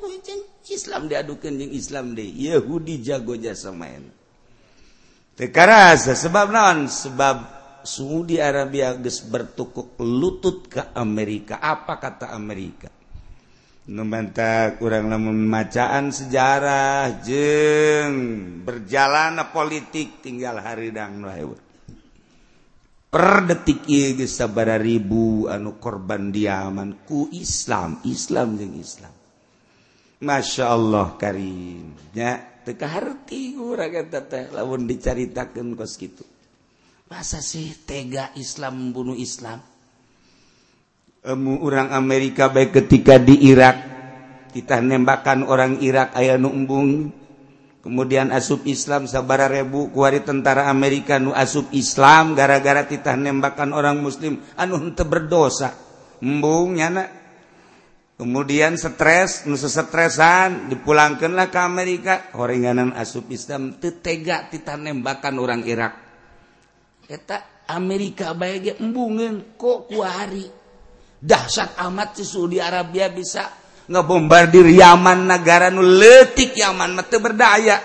Islam 0.67 1.03
diadukan 1.07 1.55
Islam 1.71 2.17
deh. 2.17 2.27
Yahudi 2.27 3.03
jagojasa 3.05 3.71
main 3.71 4.17
tekarasa 5.37 6.17
sebab 6.17 6.49
naon? 6.51 6.89
Sebab 6.89 7.37
Saudi 7.87 8.43
Arabia 8.43 8.97
guys 8.99 9.23
bertukuk 9.23 9.95
lutut 10.03 10.67
ke 10.67 10.91
Amerika. 10.97 11.63
Apa 11.63 12.03
kata 12.03 12.35
Amerika? 12.35 12.91
Numanta 13.87 14.75
kurang 14.83 15.15
namun 15.15 15.47
macaan 15.47 16.11
sejarah 16.11 17.23
jeng 17.23 18.15
berjalan 18.67 19.39
politik 19.55 20.27
tinggal 20.27 20.59
hari 20.59 20.91
dang 20.91 21.23
hewan 21.23 21.66
detik 23.47 23.87
saudara 24.27 24.77
ribu 24.77 25.47
anu 25.47 25.79
korban 25.79 26.31
diaman 26.35 27.07
ku 27.07 27.31
Islam. 27.33 28.03
Islam 28.05 28.59
yang 28.59 28.75
Islam. 28.77 29.15
Masya 30.17 30.65
Allah 30.73 31.13
Karimnya 31.21 32.65
teka 32.65 32.89
laun 34.51 34.89
diceritakan 34.89 35.77
kos 35.77 36.01
gitu 36.01 36.25
masa 37.07 37.39
sih 37.39 37.71
tega 37.87 38.35
Islam 38.35 38.91
bunuh 38.91 39.15
Islam? 39.15 39.63
Emu 41.27 41.59
orang 41.63 41.91
Amerika 41.91 42.51
baik 42.51 42.75
ketika 42.75 43.19
di 43.19 43.51
Irak 43.51 43.77
kita 44.55 44.79
nembakan 44.79 45.45
orang 45.47 45.83
Irak 45.83 46.15
aya 46.15 46.39
numbung 46.39 47.11
kemudian 47.87 48.35
asub 48.35 48.67
Islam 48.67 49.07
sabara 49.07 49.47
rebu 49.47 49.95
kuari 49.95 50.27
tentara 50.27 50.67
Amerika 50.67 51.23
nu 51.23 51.31
asub 51.31 51.71
Islam 51.71 52.35
gara-gara 52.35 52.83
titah 52.83 53.15
nembakan 53.15 53.71
orang 53.71 54.03
muslim 54.03 54.43
anu 54.59 54.83
henteu 54.83 55.07
berdosa. 55.07 55.71
Embung 56.19 56.75
nyana. 56.75 57.07
Kemudian 58.17 58.75
stres 58.75 59.47
nu 59.47 59.55
sestresan 59.55 60.67
dipulangkanlah 60.67 61.47
ke 61.47 61.61
Amerika. 61.63 62.15
Horenganan 62.35 62.91
asub 62.99 63.31
Islam 63.31 63.79
teu 63.79 64.03
tega 64.03 64.51
titah 64.51 64.75
nembakan 64.75 65.39
orang 65.39 65.63
Irak. 65.63 65.95
Eta 67.07 67.63
Amerika 67.71 68.35
bae 68.35 68.59
ge 68.59 68.73
embungeun 68.83 69.55
kok 69.55 69.87
kuari 69.95 70.43
dahsyat 71.23 71.79
amat 71.87 72.19
si 72.19 72.25
Saudi 72.27 72.59
Arabia 72.59 73.07
bisa. 73.15 73.66
ngebombardir 73.87 74.67
Yaman 74.67 75.27
negara 75.31 75.71
nu 75.71 75.83
letik 75.83 76.59
Yaman 76.59 76.95
mete 76.99 77.17
berdaya. 77.19 77.79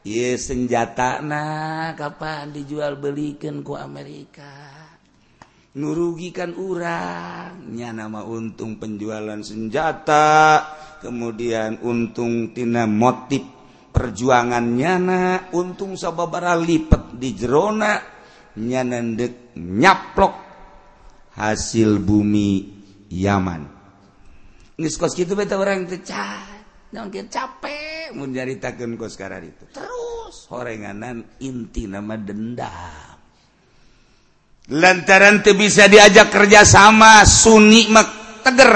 Ye 0.00 0.40
senjata 0.40 1.20
nah 1.20 1.92
kapan 1.92 2.56
dijual 2.56 2.96
belikan 2.96 3.60
ku 3.60 3.76
Amerika. 3.76 4.72
Nurugikan 5.70 6.58
orang 6.58 7.70
nya 7.70 7.94
nama 7.94 8.26
untung 8.26 8.82
penjualan 8.82 9.38
senjata 9.38 10.66
kemudian 10.98 11.78
untung 11.86 12.50
tina 12.50 12.90
motif 12.90 13.46
perjuangan 13.94 14.66
nyana 14.66 15.52
untung 15.54 15.94
sababara 15.94 16.58
lipat 16.58 17.14
di 17.14 17.30
jerona 17.38 18.02
nyanandek 18.58 19.54
nyaplok 19.54 20.34
hasil 21.38 22.02
bumi 22.02 22.82
Yaman. 23.10 23.79
kos 24.88 25.12
gitu 25.12 25.36
beta 25.36 25.60
orang 25.60 25.84
itu 25.84 26.00
cah 26.00 26.60
capek. 26.90 28.16
Mau 28.16 28.26
kos 28.96 29.12
sekarang 29.14 29.46
itu. 29.46 29.64
Terus. 29.70 30.48
Horenganan 30.50 31.22
inti 31.38 31.86
nama 31.86 32.18
dendam. 32.18 33.18
Lantaran 34.70 35.42
tuh 35.42 35.58
bisa 35.58 35.90
diajak 35.90 36.30
kerjasama 36.30 37.26
Sunni 37.26 37.90
mak 37.90 38.08
teger. 38.46 38.74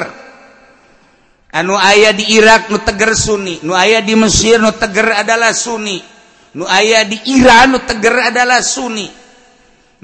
Anu 1.55 1.79
ayah 1.79 2.11
di 2.11 2.35
Irak 2.35 2.67
nu 2.67 2.83
teger 2.83 3.15
Sunni 3.15 3.63
nu 3.63 3.79
ayah 3.79 4.03
di 4.03 4.15
Mesir 4.19 4.59
nu 4.59 4.75
teger 4.75 5.23
adalah 5.23 5.55
Sunni. 5.55 6.03
Nu 6.59 6.67
ayah 6.67 7.07
di 7.07 7.19
Iran 7.31 7.79
nu 7.79 7.79
teger 7.83 8.35
adalah 8.35 8.59
Sunni. 8.63 9.24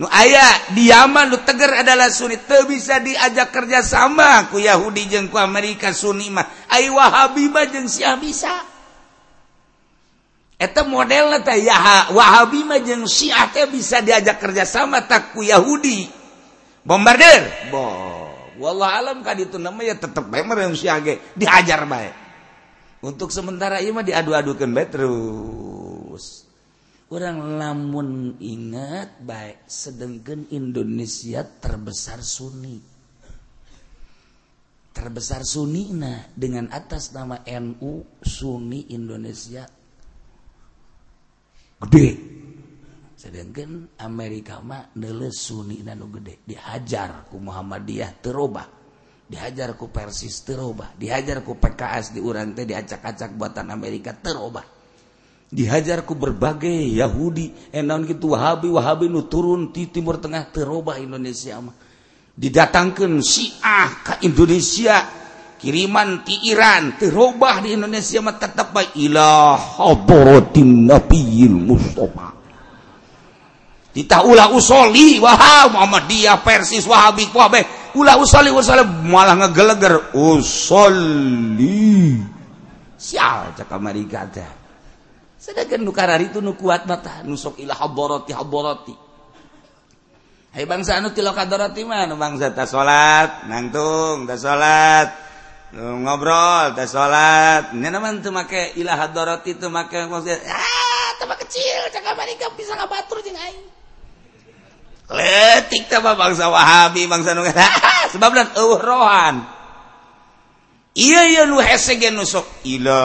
aya 0.08 0.72
diaman 0.72 1.28
lu 1.28 1.42
teger 1.44 1.82
adalah 1.84 2.08
Sunni. 2.08 2.38
Te 2.40 2.64
bisa 2.64 3.02
diajak 3.02 3.52
kerja 3.52 3.84
sama 3.84 4.48
ku 4.48 4.56
Yahudi 4.56 5.10
jengku 5.10 5.36
Amerika 5.36 5.92
Sunnimah 5.92 6.70
Wahabimah 6.70 7.66
jeng 7.68 7.90
si 7.90 8.06
bisa 8.22 8.64
model 10.88 11.42
Wahabimah 12.14 12.80
jeng 12.80 13.04
Syiahnya 13.04 13.68
bisa 13.68 14.00
diajak 14.00 14.40
kerja 14.40 14.64
sama 14.64 15.04
takku 15.04 15.44
Yahudi. 15.44 16.08
Bombardir 16.80 17.68
Bo 17.68 18.30
walah 18.60 19.00
alam 19.00 19.24
kan 19.24 19.40
itu 19.40 19.56
namanya 19.56 19.96
tetap 19.96 20.28
dihajar 21.32 21.88
baik 21.88 22.12
untuk 23.00 23.32
sementara 23.32 23.80
Imah 23.80 24.04
diadu-adukan 24.04 24.68
terus. 24.92 26.39
Kurang 27.10 27.58
lamun 27.58 28.38
ingat 28.38 29.18
baik 29.18 29.66
sedangkan 29.66 30.46
Indonesia 30.54 31.42
terbesar 31.42 32.22
Sunni. 32.22 32.78
Terbesar 34.94 35.42
Sunnina 35.42 36.30
dengan 36.30 36.70
atas 36.70 37.10
nama 37.10 37.42
NU 37.58 38.22
Sunni 38.22 38.94
Indonesia. 38.94 39.66
Gede. 41.82 42.08
Sedangkan 43.18 43.98
Amerika 43.98 44.62
mah 44.62 44.94
nele 44.94 45.34
Sunni 45.34 45.82
nanu 45.82 46.14
gede. 46.14 46.46
Dihajar 46.46 47.26
ku 47.26 47.42
Muhammadiyah 47.42 48.22
terubah 48.22 48.78
dihajar 49.30 49.78
ku 49.78 49.90
Persis 49.94 50.42
terubah 50.42 50.90
dihajar 50.98 51.46
ku 51.46 51.54
PKS 51.54 52.18
di 52.18 52.18
urang 52.18 52.50
teh 52.50 52.66
diacak-acak 52.66 53.38
buatan 53.38 53.70
Amerika 53.70 54.10
terubah 54.10 54.79
dihajarku 55.50 56.14
berbagai 56.14 56.94
Yahudi. 56.94 57.74
Eh, 57.74 57.82
Enon 57.82 58.06
gitu 58.06 58.32
Wahabi 58.32 58.70
Wahabi 58.70 59.10
nu 59.10 59.26
turun 59.26 59.74
di 59.74 59.90
Timur 59.90 60.22
Tengah 60.22 60.48
terubah 60.54 60.96
Indonesia 60.96 61.58
mah. 61.58 61.74
Didatangkan 62.40 63.20
Syiah 63.20 63.90
ke 64.00 64.14
Indonesia 64.24 65.04
kiriman 65.60 66.24
ti 66.24 66.48
Iran 66.48 66.96
terubah 66.96 67.60
di 67.60 67.76
Indonesia 67.76 68.24
mah 68.24 68.40
tetap 68.40 68.72
baik 68.72 68.96
ilah 68.96 69.76
habrotin 69.76 70.88
nabiyil 70.88 71.52
Mustafa. 71.52 72.40
Kita 73.90 74.22
ulah 74.22 74.54
usoli 74.54 75.18
wahab 75.18 75.74
Muhammadiyah 75.74 76.46
Persis 76.46 76.86
Wahabi 76.86 77.26
Wahabi. 77.34 77.66
Ulah 77.98 78.22
usoli 78.22 78.54
usoli 78.54 78.86
malah 78.86 79.34
ngegeleger 79.34 80.14
usoli. 80.14 82.22
Sial 82.94 83.50
cakap 83.58 83.82
Amerika 83.82 84.22
teh. 84.30 84.59
sedangkan 85.40 85.80
nukara 85.80 86.20
itu 86.20 86.44
nu 86.44 86.52
kuat 86.52 86.84
mata 86.84 87.24
nusok 87.24 87.56
ilah 87.64 87.76
haboroti 87.80 88.32
haboroti 88.36 88.96
Hai 90.50 90.66
bangsa 90.66 90.98
anu 90.98 91.14
tilau 91.14 91.30
kadarati 91.30 91.86
mah 91.86 92.10
bangsa 92.18 92.50
tak 92.50 92.66
salat 92.66 93.46
nangtung 93.46 94.26
tak 94.26 94.34
salat 94.34 95.08
ngobrol 95.72 96.74
tak 96.74 96.90
salat 96.90 97.70
ini 97.70 97.86
naman 97.86 98.18
tuh 98.18 98.34
make 98.34 98.74
ilah 98.74 98.98
hadarati 98.98 99.54
teu 99.54 99.70
make 99.70 99.94
maksud 99.94 100.42
ah 100.50 101.08
tambah 101.22 101.38
kecil 101.46 101.80
cakap 101.94 102.18
mereka 102.18 102.48
bisa 102.56 102.72
ngabatur 102.74 103.20
jeung 103.20 103.36
aing. 103.36 103.64
Letik 105.10 105.90
teh 105.90 106.00
bangsa 106.00 106.48
wahabi 106.48 107.04
bangsa 107.04 107.34
nu 107.34 107.42
ah, 107.50 108.06
dan 108.10 108.48
eueuh 108.56 108.78
rohan. 108.78 109.59
iya 110.94 111.20
iya 111.26 111.42
nu 111.46 111.58
hese 111.62 111.98
gen 111.98 112.18
nu 112.18 112.24
sok 112.26 112.64
ila 112.66 112.98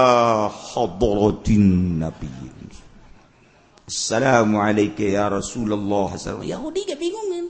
hadratin 0.50 2.00
nabi 2.02 2.30
Assalamualaikum 3.86 5.14
ya 5.14 5.30
Rasulullah 5.30 6.10
Assalamualaikum. 6.10 6.50
Yahudi 6.58 6.80
gak 6.90 6.98
bingungan 6.98 7.46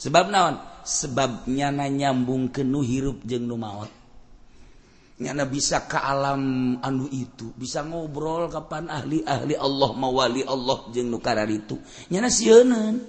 sebab 0.00 0.32
naon 0.32 0.56
sebabnya 0.80 1.68
na 1.68 1.92
nyambung 1.92 2.48
ke 2.48 2.64
nu 2.64 2.80
hirup 2.80 3.20
jeng 3.24 3.44
nu 3.44 3.60
maut 3.60 3.92
nyana 5.20 5.44
bisa 5.44 5.84
ke 5.84 6.00
alam 6.00 6.76
anu 6.80 7.04
itu 7.12 7.52
bisa 7.54 7.84
ngobrol 7.84 8.48
kapan 8.48 8.88
ahli-ahli 8.88 9.54
Allah 9.60 9.90
mawali 9.92 10.40
Allah 10.44 10.88
jeng 10.88 11.12
nu 11.12 11.20
karar 11.20 11.52
itu 11.52 11.76
nyana 12.08 12.32
sieunan 12.32 13.00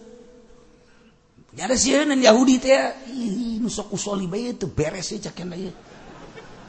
nyana 1.55 1.75
sieunan 1.79 2.19
Yahudi 2.19 2.55
teh 2.59 3.07
ih 3.07 3.57
nusok 3.63 3.95
usoli 3.95 4.27
bae 4.27 4.51
itu 4.51 4.67
beres 4.67 5.15
ya 5.15 5.31
cakin 5.31 5.55
aja 5.55 5.71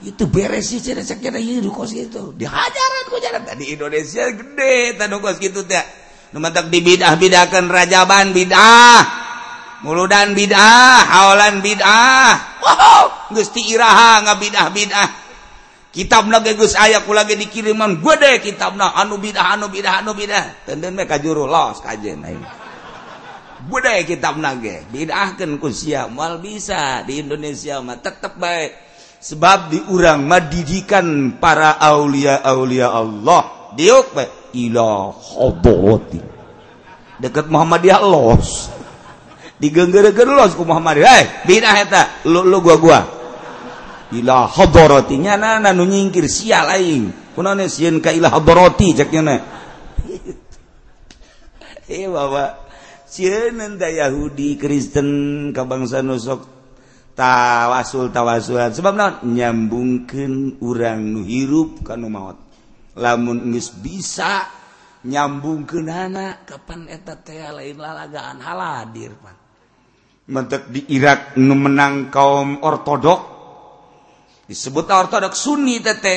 itu 0.06 0.24
beres 0.30 0.70
sih 0.70 0.78
cina. 0.78 1.02
Cek 1.02 1.18
cina 1.18 1.42
di 1.42 1.66
kos 1.66 1.90
gitu 1.90 2.30
dihajaran 2.38 3.02
ku 3.10 3.18
jalan. 3.18 3.42
Tadi 3.42 3.74
Indonesia 3.74 4.30
gede 4.30 4.94
tadi 4.94 5.16
kos 5.18 5.36
gitu 5.42 5.66
teh 5.66 5.82
numantak 6.30 6.70
dibidah 6.70 7.18
bidahkan 7.18 7.66
rajaban 7.66 8.30
bidah. 8.30 9.02
Muludan 9.82 10.32
bidah. 10.32 11.02
Hawalan 11.10 11.58
bidah. 11.58 12.30
Wow 12.62 13.04
gusti 13.26 13.74
iraha 13.74 14.22
ngabidah 14.22 14.66
bidah 14.70 15.08
kitab 15.90 16.30
naga 16.30 16.54
gus 16.54 16.78
ayahku 16.78 17.10
lagi 17.10 17.34
dikiriman. 17.34 17.98
Gue 17.98 18.14
deh 18.20 18.38
kitab 18.38 18.78
nah. 18.78 18.94
Anu 18.94 19.18
bidah 19.18 19.58
anu 19.58 19.66
bidah 19.66 20.04
anu 20.04 20.14
bidah. 20.14 20.62
Tenden 20.68 20.94
mereka 20.94 21.18
juru 21.18 21.50
los 21.50 21.82
kajen 21.82 22.22
gue 23.66 23.80
deh 23.82 24.06
kitab 24.06 24.38
naga 24.38 24.86
bidahkan 24.94 25.58
kusia 25.58 26.06
mal 26.06 26.38
bisa. 26.38 27.02
Di 27.02 27.18
Indonesia 27.24 27.82
mah 27.82 27.98
tetap 27.98 28.38
baik. 28.38 28.85
sebab 29.26 29.74
diurang 29.74 30.22
mendidikan 30.22 31.34
para 31.42 31.74
Aulia-aulia 31.82 32.94
Allah. 32.94 33.74
Diuk 33.74 34.14
pe 34.14 34.24
ilah 34.54 35.10
ilahti 35.34 36.20
deket 37.18 37.50
Muhammadiyah 37.50 38.00
los. 38.06 38.70
Digengger-ger 39.58 40.28
los 40.30 40.54
ku 40.54 40.62
Muhammadiyah. 40.62 41.10
Hey, 41.10 41.24
bina 41.44 41.74
heta 41.74 42.22
lu, 42.30 42.46
lu 42.46 42.62
gua 42.62 42.76
gua 42.78 43.00
ilah 44.14 44.46
hadorotinya 44.46 45.34
nana 45.34 45.74
nu 45.74 45.82
nyingkir 45.82 46.30
sial 46.30 46.70
aing. 46.70 47.34
Kunane 47.34 47.66
sieun 47.66 47.98
ka 48.00 48.14
ilah 48.14 48.32
hadoroti 48.32 48.96
ceknya 48.96 49.20
nya 49.26 49.36
eh 51.92 52.06
bapak. 52.08 52.64
Sieun 53.06 53.76
da 53.76 53.92
Yahudi 53.92 54.56
Kristen 54.56 55.50
kabangsa 55.52 56.00
nusok 56.00 56.55
tawasul 57.16 58.12
tawasulan. 58.12 58.76
Sebab 58.76 58.92
naon? 58.92 59.14
Nyambungkeun 59.32 60.60
urang 60.60 61.00
nu 61.00 61.24
hirup 61.24 61.82
ka 61.82 61.96
nu 61.96 62.12
maot. 62.12 62.36
Lamun 63.00 63.50
geus 63.50 63.72
bisa 63.72 64.44
nyambungkeun 65.02 65.88
anak 65.88 66.44
kapan 66.44 66.86
eta 66.92 67.16
teh 67.16 67.40
lain 67.40 67.80
lalagaan 67.80 68.38
haladir 68.44 69.16
pan 69.16 69.46
mentek 70.26 70.70
di 70.70 70.82
Irak 70.94 71.38
nu 71.38 71.54
menang 71.54 72.10
kaum 72.10 72.62
ortodok. 72.62 73.20
Disebut 74.46 74.86
ortodok 74.86 75.34
sunni 75.34 75.82
tete 75.82 76.14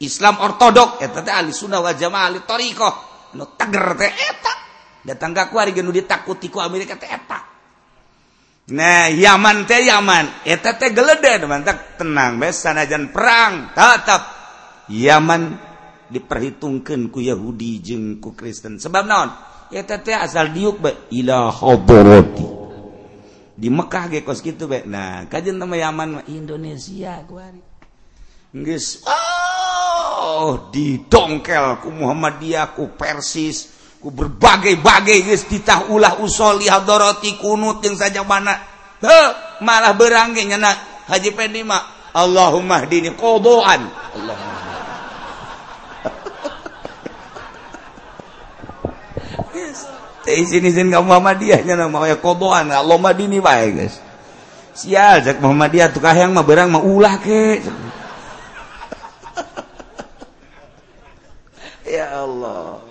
Islam 0.00 0.40
ortodok. 0.40 1.00
Eta 1.00 1.20
teh 1.20 1.32
ahli 1.32 1.52
sunnah 1.52 1.80
wal 1.80 1.96
jamaah 1.96 2.32
ahli 2.32 2.40
tariqah. 2.44 2.94
Nu 3.36 3.44
teger 3.56 3.86
teh 3.96 4.12
eta. 4.12 4.52
Datang 5.00 5.32
ka 5.32 5.48
ku 5.48 5.56
ari 5.56 5.72
geu 5.72 5.88
ditakuti 5.88 6.52
ku 6.52 6.60
Amerika 6.60 6.96
teh 6.96 7.08
eta. 7.08 7.49
Nah 8.68 9.08
Yaman 9.08 9.64
teh 9.64 9.88
Yaman. 9.88 10.44
Tete 10.44 10.92
gelede 10.92 11.40
mantap 11.48 11.96
tenang 11.96 12.36
bes 12.36 12.60
sanajan 12.60 13.08
perang. 13.08 13.72
Tatap. 13.72 14.22
Yaman 14.90 15.56
diperhitungkan 16.10 17.08
ku 17.08 17.24
Yahudi 17.24 17.80
jeung 17.80 18.20
ku 18.20 18.36
Kristen. 18.36 18.76
Sebab 18.76 19.06
naon? 19.06 19.30
Eta 19.70 20.02
teh 20.02 20.18
asal 20.18 20.50
diuk 20.50 20.82
be 20.82 20.90
ila 21.14 21.48
hadarati 21.54 22.46
di 23.60 23.68
Mekah 23.68 24.10
ge 24.10 24.26
kos 24.26 24.42
kitu 24.42 24.66
be. 24.66 24.82
Nah 24.82 25.30
kajen 25.30 25.60
nama 25.60 25.78
Yaman 25.78 26.26
Indonesia 26.26 27.22
kuari 27.28 27.62
geus 28.50 29.06
oh 29.06 30.74
didongkel 30.74 31.78
ku 31.78 31.94
Muhammadiyah 31.94 32.74
ku 32.74 32.90
Persis. 32.98 33.79
Ku 34.00 34.08
berbagai-bagai 34.08 35.28
titah 35.44 35.92
ulah 35.92 36.24
usol 36.24 36.64
lihatdoroti 36.64 37.36
kunut 37.36 37.84
yang 37.84 38.00
saja 38.00 38.24
mana 38.24 38.56
He, 39.00 39.20
malah 39.60 39.92
berangge 39.92 40.44
nak 40.56 41.04
Haji 41.08 41.36
Pendima 41.36 41.76
Allahumma 42.16 42.88
dini 42.88 43.12
kodoan 43.12 43.84
Allahumma 44.16 44.60
izin 50.30 50.62
izin 50.62 50.88
ka 50.94 51.02
Muhammadiyah 51.02 51.60
nya 51.66 51.74
mah 51.90 52.06
ya 52.06 52.16
kodoan 52.16 52.70
Allahumma 52.70 53.10
dini 53.12 53.42
bae 53.42 53.72
guys 53.74 53.98
sial 54.72 55.20
jak 55.20 55.42
Muhammadiyah 55.42 55.90
tukah 55.92 56.14
yang 56.14 56.32
mah 56.32 56.46
berang 56.46 56.70
mah 56.72 56.80
ulah 56.80 57.18
ke? 57.20 57.60
Ya 61.90 62.22
Allah. 62.22 62.89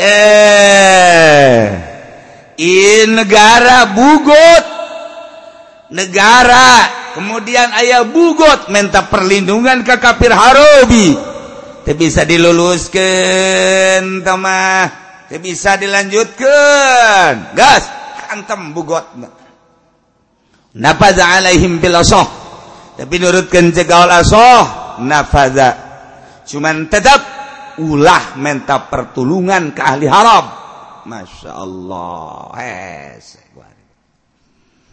eh. 0.00 1.68
In 2.56 3.16
negara 3.16 3.92
bugot. 3.92 4.64
Negara 5.90 6.86
kemudian 7.18 7.74
ayah 7.82 8.06
bugot 8.06 8.70
minta 8.70 9.10
perlindungan 9.10 9.84
ke 9.84 10.00
kafir 10.00 10.32
harobi. 10.32 11.18
Tidak 11.84 11.98
bisa 11.98 12.22
diluluskan 12.22 14.22
teman 14.22 15.10
tidak 15.30 15.46
bisa 15.46 15.78
dilanjutkan 15.78 17.54
gas 17.54 17.86
antem 18.34 18.74
bugot. 18.74 19.14
Nafaza 20.74 21.38
alaihim 21.38 21.78
bil 21.78 21.94
asoh. 21.94 22.26
Tapi 22.98 23.14
nurutkan 23.22 23.70
jegaul 23.70 24.10
asoh 24.10 24.98
nafaza. 25.06 25.70
Cuman 26.50 26.90
tetap 26.90 27.22
ulah 27.78 28.34
menta 28.40 28.90
pertulungan 28.90 29.70
ke 29.70 29.80
ahli 29.84 30.10
haram. 30.10 30.46
Masya 31.06 31.50
Allah 31.54 32.50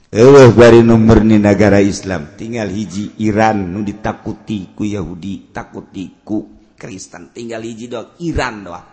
Allah 0.07 0.49
bari 0.55 0.79
nomor 0.85 1.19
ni 1.25 1.35
negara 1.35 1.83
Islam. 1.83 2.37
Tinggal 2.39 2.71
hiji 2.71 3.19
Iran 3.25 3.75
nu 3.75 3.83
ditakuti 3.83 4.71
ku 4.71 4.87
Yahudi 4.87 5.51
takuti 5.51 6.23
ku 6.23 6.71
Kristen. 6.77 7.33
Tinggal 7.33 7.65
hiji 7.65 7.91
doang 7.91 8.15
Iran 8.23 8.55
doang. 8.63 8.87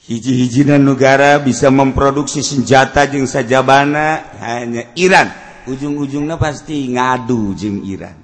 Hiji-hijinan 0.00 0.80
negara 0.80 1.36
bisa 1.44 1.68
memproduksi 1.68 2.40
senjata 2.40 3.04
jeung 3.04 3.28
sajabana 3.28 4.32
hanya 4.40 4.96
Iran. 4.96 5.28
Ujung-ujungnya 5.68 6.40
pasti 6.40 6.88
ngadu 6.88 7.52
jeung 7.52 7.84
Iran. 7.84 8.16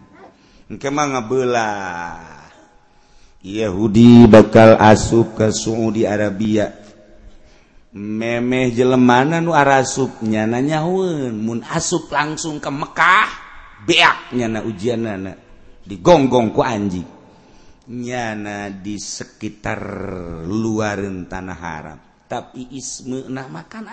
Engke 0.67 0.89
mah 0.91 1.07
ngabelah. 1.07 2.26
Yahudi 3.47 4.27
bakal 4.27 4.75
asup 4.75 5.39
ke 5.39 5.55
Saudi 5.55 6.03
Arabia. 6.03 6.67
Memeh 7.95 8.75
jelemana 8.75 9.39
nu 9.39 9.55
arasupnya 9.55 10.51
nanyaun 10.51 11.31
mun 11.31 11.63
asup 11.63 12.11
langsung 12.11 12.59
ke 12.59 12.69
Mekkah 12.69 13.31
beak 13.87 14.35
nyana 14.35 14.67
ujian 14.67 15.07
nana 15.07 15.33
digonggong 15.87 16.51
ku 16.51 16.61
anjing. 16.67 17.07
Nyana 17.87 18.67
di 18.75 18.99
sekitar 18.99 19.79
luaran 20.43 21.31
tanah 21.31 21.59
haram 21.63 21.99
tapi 22.27 22.75
isme 22.75 23.31
nah 23.31 23.47
makan 23.47 23.87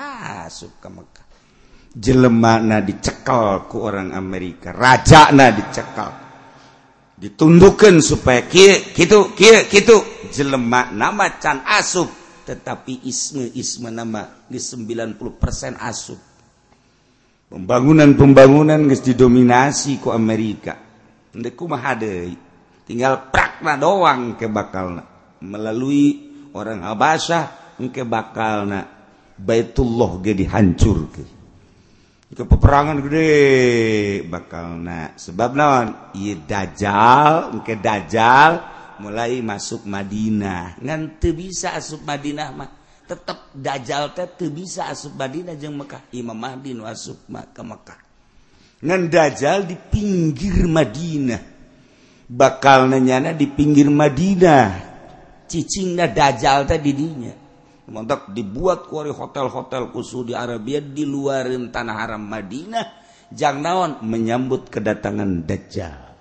asup 0.50 0.82
ke 0.82 0.90
Mekkah 0.90 1.26
jelemana 1.94 2.82
dicekal 2.82 3.70
ku 3.70 3.86
orang 3.86 4.18
Amerika. 4.18 4.74
Raja 4.74 5.30
na 5.30 5.54
dicekal. 5.54 6.23
ditundukkan 7.18 8.02
supaya 8.02 8.46
kia, 8.50 8.94
gitu 8.94 9.34
kia, 9.38 9.70
gitu 9.70 10.02
jelemak 10.34 10.92
nama 10.94 11.38
can 11.38 11.62
asup 11.66 12.10
tetapi 12.44 13.08
isme 13.08 13.48
isme 13.56 13.88
nama 13.88 14.44
di 14.50 14.60
90% 14.60 15.80
asup. 15.80 16.20
Pembangunan-pembangunan 17.54 18.90
guys 18.90 19.06
didominasi 19.06 20.02
ku 20.02 20.10
Amerika. 20.10 20.76
Ndeku 21.34 21.66
kumaha 21.66 21.94
deui 21.98 22.36
tinggal 22.84 23.32
prakna 23.32 23.80
doang 23.80 24.36
ke 24.36 24.50
bakalna 24.52 25.06
melalui 25.42 26.30
orang 26.54 26.86
Habasyah 26.86 27.78
ke 27.90 28.04
bakalna 28.06 28.86
Baitullah 29.34 30.22
ge 30.22 30.38
dihancurkeun 30.38 31.43
itu 32.34 32.50
peperangan 32.50 32.98
gede. 33.06 33.32
Bakal 34.26 34.82
na 34.82 35.14
sebab 35.14 35.54
naon? 35.54 35.94
Iya 36.18 36.34
dajal 36.42 37.62
ke 37.62 37.78
dajal 37.78 38.52
mulai 38.98 39.38
masuk 39.46 39.86
Madinah. 39.86 40.82
Ngan 40.82 41.22
teu 41.22 41.38
bisa 41.38 41.78
asup 41.78 42.02
Madinah 42.02 42.50
mah 42.50 42.70
tetap 43.06 43.54
dajal 43.54 44.18
teh 44.18 44.26
teu 44.26 44.50
bisa 44.50 44.90
asup 44.90 45.14
Madinah 45.14 45.54
jeung 45.54 45.78
Mekah. 45.78 46.10
Imam 46.10 46.34
Mahdi 46.34 46.74
nu 46.74 46.90
asup 46.90 47.22
ke 47.30 47.62
Mekah. 47.62 48.00
Ngan 48.82 49.02
dajal 49.14 49.70
di 49.70 49.78
pinggir 49.78 50.66
Madinah. 50.66 51.54
Bakal 52.34 52.90
nanyana 52.90 53.38
di 53.38 53.46
pinggir 53.46 53.94
Madinah. 53.94 54.92
Cicingna 55.46 56.10
dajal 56.10 56.66
teh 56.66 56.82
di 56.82 56.92
dinya. 56.98 57.43
mantap 57.90 58.32
dibuat 58.32 58.88
kuari 58.88 59.12
hotel-hotel 59.12 59.92
khusus 59.92 60.32
di 60.32 60.34
Arabia 60.38 60.80
di 60.80 61.04
luarin 61.04 61.68
tanah 61.74 61.96
haram 62.00 62.24
Madinah. 62.24 63.04
Jang 63.34 63.66
naon? 63.66 64.06
Menyambut 64.06 64.70
kedatangan 64.70 65.44
Dajjal. 65.44 66.14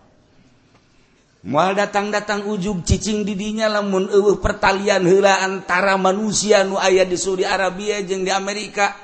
Mual 1.42 1.75
datang-datang 1.75 2.46
ujung 2.46 2.87
cicing 2.87 3.27
didinya 3.27 3.66
lamun 3.66 4.07
eueuh 4.07 4.38
pertalian 4.38 5.03
heula 5.03 5.42
antara 5.42 5.98
manusia 5.98 6.62
nu 6.62 6.79
aya 6.79 7.03
di 7.03 7.18
Saudi 7.18 7.42
Arabia 7.42 7.98
jeung 8.07 8.22
di 8.22 8.31
Amerika. 8.31 8.94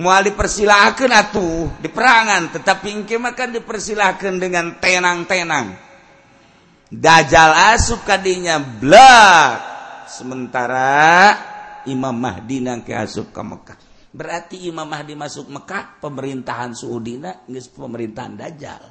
Mual 0.00 0.32
dipersilahkan 0.32 1.12
atuh 1.12 1.68
di 1.76 1.92
perangan 1.92 2.56
tetapi 2.56 2.88
engke 2.96 3.20
makan 3.20 3.60
dipersilahkan 3.60 4.40
dengan 4.40 4.80
tenang-tenang. 4.80 5.76
Dajjal 6.88 7.76
asup 7.76 8.00
kadinya 8.08 8.56
blak. 8.56 9.68
Sementara 10.08 11.51
Imam 11.88 12.14
Mahdi 12.14 12.62
ke 12.84 12.92
asup 12.94 13.34
ke 13.34 13.42
Mekah. 13.42 13.78
Berarti 14.12 14.68
Imam 14.68 14.84
Mahdi 14.84 15.16
masuk 15.16 15.48
Mekah, 15.48 15.98
pemerintahan 16.04 16.76
Saudina 16.76 17.42
geus 17.48 17.72
pemerintahan 17.72 18.36
Dajjal. 18.36 18.82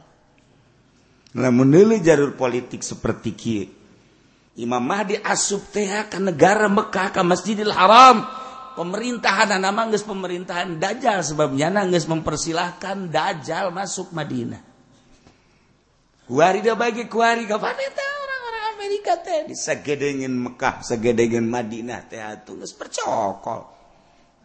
Lamun 1.37 1.69
deuleu 1.69 2.01
jalur 2.01 2.33
politik 2.33 2.81
seperti 2.81 3.29
kieu. 3.37 3.69
Imam 4.57 4.81
Mahdi 4.81 5.15
asup 5.21 5.69
teh 5.69 5.87
ka 6.09 6.17
negara 6.17 6.65
Mekah 6.67 7.13
ka 7.13 7.21
Masjidil 7.21 7.69
Haram. 7.69 8.25
Pemerintahan 8.73 9.61
nama 9.61 9.85
geus 9.93 10.01
pemerintahan 10.01 10.81
Dajjal 10.81 11.21
sebabnya 11.21 11.69
geus 11.85 12.09
mempersilahkan 12.09 13.13
Dajjal 13.13 13.69
masuk 13.69 14.09
Madinah. 14.11 14.63
Kuari 16.25 16.63
da 16.65 16.73
bagi 16.79 17.05
kuari 17.05 17.43
ka 17.45 17.59
malaikat 19.01 19.19
teh. 19.25 19.41
Disagedengen 19.49 20.33
Mekah 20.37 20.85
sagedengen 20.85 21.49
Madinah 21.49 22.05
teh 22.05 22.21
atuh 22.21 22.61
geus 22.61 22.77
percokol. 22.77 23.61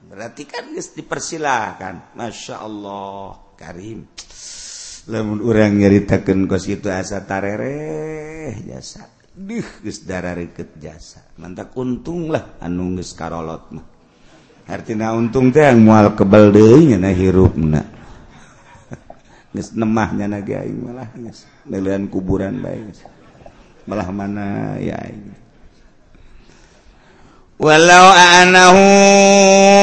Berarti 0.08 0.42
kan 0.48 0.72
geus 0.72 0.96
dipersilahkan. 0.96 2.16
Masya 2.16 2.56
Allah 2.64 3.36
Karim. 3.60 4.08
Lamun 5.06 5.38
urang 5.38 5.78
nyeritakeun 5.78 6.50
kos 6.50 6.66
itu 6.66 6.88
asa 6.90 7.22
tarereh 7.22 8.56
jasa. 8.64 9.06
Dih 9.36 9.84
geus 9.84 10.02
darareut 10.08 10.72
jasa. 10.80 11.20
Mantak 11.36 11.76
untung 11.76 12.32
lah 12.32 12.56
anu 12.64 12.96
geus 12.96 13.12
karolot 13.12 13.64
mah. 13.76 13.86
Artinya 14.66 15.14
untung 15.14 15.54
teh 15.54 15.62
yang 15.62 15.84
mual 15.84 16.16
kebal 16.18 16.50
deui 16.50 16.90
nya 16.90 16.98
hirupna. 17.14 17.86
Geus 19.54 19.78
nemahnya 19.78 20.26
naga 20.26 20.66
malah 20.66 21.06
geus 21.14 21.46
kuburan 22.10 22.58
bae 22.58 22.74
geus. 22.90 23.06
Malah 23.86 24.10
mana? 24.10 24.76
Ya 24.82 24.98
walau 27.56 28.12
anahu 28.12 28.84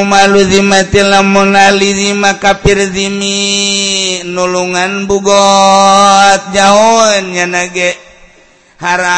maluzimatil 0.05 1.09
lamun 1.09 1.57
alizima 1.57 2.37
kafir 2.37 2.85
zimi 2.93 4.21
nulungan 4.29 5.09
bugot 5.09 6.53
jauhnya 6.53 7.49
nage 7.49 7.97
haram 8.77 9.09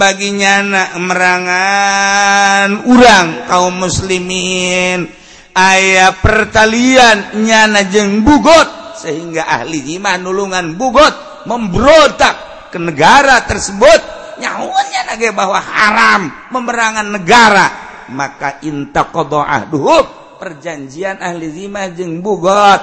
baginya 0.00 0.64
nak 0.64 0.96
merangan 0.96 2.88
urang 2.88 3.44
kaum 3.46 3.84
muslimin. 3.84 5.12
Aya 5.56 6.12
pertalian 6.20 7.40
nyana 7.40 7.88
jeng 7.88 8.20
bugot 8.20 9.00
sehingga 9.00 9.48
ahli 9.48 9.96
iman 9.96 10.20
nulungan 10.20 10.76
bugot 10.76 11.48
membrotak 11.48 12.45
ke 12.70 12.78
negara 12.80 13.42
tersebut. 13.44 14.00
Nyawanya 14.36 15.14
lagi 15.14 15.32
bahwa 15.32 15.58
haram 15.58 16.22
memerangan 16.52 17.08
negara. 17.08 17.66
Maka 18.12 18.62
inta 18.62 19.08
qada'ah 19.08 19.66
duhub 19.66 20.38
perjanjian 20.38 21.18
ahli 21.18 21.50
zimah 21.50 21.90
jeng 21.96 22.20
bugot. 22.20 22.82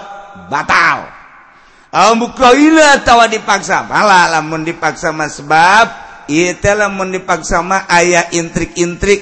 Batal. 0.50 1.08
Tawa 3.06 3.26
dipaksa. 3.30 3.86
Pala 3.86 4.28
lamun 4.34 4.66
dipaksa 4.66 5.14
mas 5.14 5.38
sebab 5.38 5.86
itu 6.26 6.72
lamun 6.74 7.14
dipaksa 7.14 7.62
mah 7.62 7.86
ayah 7.94 8.34
intrik-intrik 8.34 9.22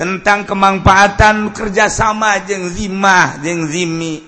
tentang 0.00 0.48
kemanfaatan 0.48 1.52
kerjasama 1.52 2.40
jeng 2.48 2.72
zimah 2.72 3.36
jeng 3.44 3.68
zimi. 3.68 4.24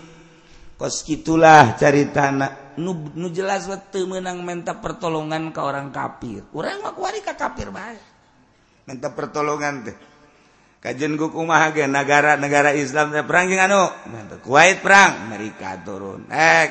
Kos 0.77 1.03
gitulah 1.03 1.75
cari 1.75 2.12
tanah 2.12 2.67
nu, 2.79 3.11
nu 3.19 3.29
jelas 3.35 3.67
waktu 3.67 4.07
menang 4.07 4.47
minta 4.47 4.79
pertolongan 4.79 5.51
ke 5.51 5.61
orang 5.61 5.91
kafir. 5.91 6.47
Orang 6.55 6.81
mah 6.81 6.95
kuari 6.95 7.21
ka 7.21 7.35
kafir 7.35 7.75
baik 7.75 8.19
minta 8.88 9.12
pertolongan 9.12 9.85
teh. 9.85 9.97
Kajian 10.81 11.21
guk 11.21 11.37
umah 11.37 11.77
ge 11.77 11.85
negara-negara 11.85 12.73
Islam 12.73 13.12
teh 13.12 13.21
perang 13.21 13.53
jeung 13.53 13.61
anu? 13.61 13.85
Kuwait 14.41 14.81
perang 14.81 15.29
Amerika 15.29 15.77
turun. 15.85 16.25
Ek 16.33 16.71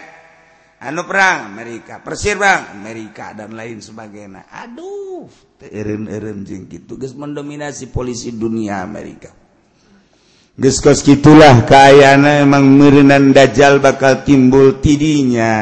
anu 0.82 1.06
perang? 1.06 1.54
Amerika. 1.54 2.02
Persir 2.02 2.42
bang? 2.42 2.74
Amerika 2.74 3.38
dan 3.38 3.54
lain 3.54 3.78
sebagainya. 3.78 4.50
Aduh 4.50 5.30
teh 5.62 5.70
eureun-eureun 5.70 6.42
jeung 6.42 6.66
kitu. 6.66 6.98
Mendominasi 6.98 7.94
polisi 7.94 8.34
dunia 8.34 8.82
Amerika. 8.82 9.30
Geskos 10.58 11.06
gitulah 11.06 11.70
kayana 11.70 12.42
emang 12.42 12.66
merinan 12.66 13.30
dajjal 13.30 13.78
bakal 13.78 14.26
timbul 14.26 14.82
tidinya. 14.82 15.54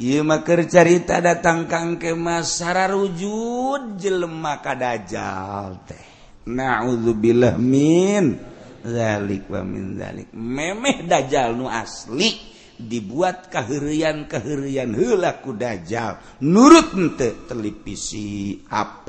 Ieu 0.00 0.24
mah 0.24 0.40
cerita 0.64 1.20
datang 1.20 1.68
kang 1.68 2.00
ke 2.00 2.16
masara 2.16 2.88
rujud 2.88 4.00
jelema 4.00 4.64
ka 4.64 4.72
dajjal 4.72 5.84
teh. 5.84 6.04
Na'udzubillah 6.48 7.60
min 7.60 8.32
zalik 8.80 9.44
wa 9.52 9.60
min 9.60 10.00
zalik. 10.00 10.32
Memeh 10.32 11.04
dajjal 11.04 11.52
nu 11.52 11.68
asli 11.68 12.32
dibuat 12.80 13.52
kaheurian-kaheurian 13.52 14.96
helaku 14.96 15.52
dajjal. 15.52 16.40
Nurut 16.48 16.96
ente 16.96 17.44
televisi, 17.44 18.56
HP, 18.72 19.08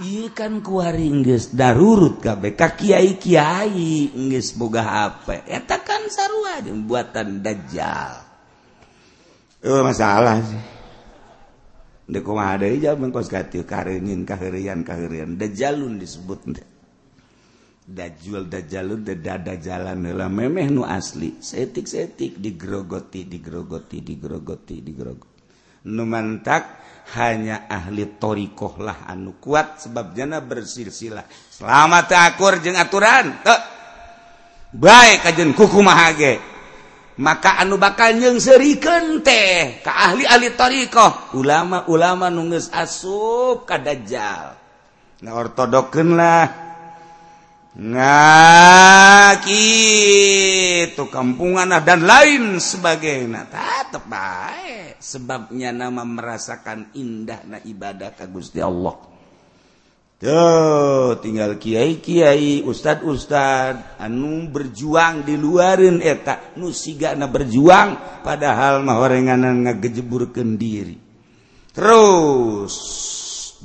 ikan 0.00 0.64
kuinggis 0.64 1.52
darurut 1.52 2.24
kabeh 2.24 2.56
ka 2.56 2.72
Kyai 2.72 3.20
Kyai 3.20 4.16
inggris 4.16 4.56
boga 4.56 4.80
HP. 4.80 5.44
Etakan 5.44 6.08
sarua 6.08 6.64
buatan 6.64 7.44
dajjal. 7.44 8.12
Oh, 9.62 9.84
masalah 9.84 10.40
sih. 10.40 10.62
Deko 12.12 12.34
ada 12.36 12.66
hijab 12.66 12.98
mengkos 12.98 13.30
katil 13.30 13.64
karenin 13.64 14.26
kaherian 14.26 14.82
kaherian 14.82 15.38
dajalun 15.38 15.96
disebut 15.96 16.60
Dajjal 17.82 18.46
dajalun 18.46 19.02
dada 19.02 19.54
jalan 19.58 20.06
lah 20.06 20.30
memeh 20.30 20.70
nu 20.70 20.82
asli. 20.86 21.38
Setik 21.42 21.86
setik 21.86 22.38
digrogoti 22.38 23.26
digrogoti 23.26 23.98
digrogoti 24.02 24.76
digrogoti 24.82 25.31
numantak 25.86 26.82
hanya 27.18 27.66
ahli 27.68 28.16
thorikohlah 28.16 29.06
anu 29.10 29.36
kuat 29.36 29.82
sebab 29.82 30.16
jana 30.16 30.40
bersilsilah. 30.40 31.26
Selamat 31.52 32.08
akur 32.14 32.62
jeng 32.62 32.78
aturan 32.78 33.42
Tuh. 33.42 33.60
baik 34.72 35.28
kajen 35.28 35.52
kuku 35.52 35.80
mahage. 35.84 36.40
Maka 37.20 37.60
anu 37.60 37.76
bakal 37.76 38.16
nyeng 38.16 38.40
serikan 38.40 39.20
teh 39.20 39.84
ke 39.84 39.92
ahli-ahli 39.92 40.56
thorikoh 40.56 41.36
ulama-ulama 41.36 42.32
nunges 42.32 42.72
asup 42.72 43.68
kadajal 43.68 44.62
nah 45.22 45.38
ortodokenlah 45.38 46.71
ngaki 47.72 49.68
itu 50.92 51.04
kampungan 51.08 51.72
dan 51.80 52.04
lain 52.04 52.60
sebagainya. 52.60 53.48
Tetap 53.48 54.04
baik. 54.04 55.00
Sebabnya 55.00 55.72
nama 55.72 56.04
merasakan 56.04 56.92
indah 56.92 57.48
na 57.48 57.58
ibadah 57.64 58.12
ka 58.12 58.28
Gusti 58.28 58.60
Allah. 58.60 59.12
Tuh 60.22 61.18
tinggal 61.18 61.58
kiai 61.58 61.98
kiai 61.98 62.62
ustad 62.62 63.02
ustad 63.02 63.98
anu 63.98 64.46
berjuang 64.46 65.26
di 65.26 65.34
luarin 65.34 65.98
eh, 65.98 66.14
eta 66.14 66.54
nu 66.62 66.70
siga 66.70 67.18
na 67.18 67.26
berjuang 67.26 68.22
padahal 68.22 68.86
mah 68.86 69.02
orenganan 69.02 69.66
ngagejebur 69.66 70.30
kendiri 70.30 70.94
terus 71.74 72.74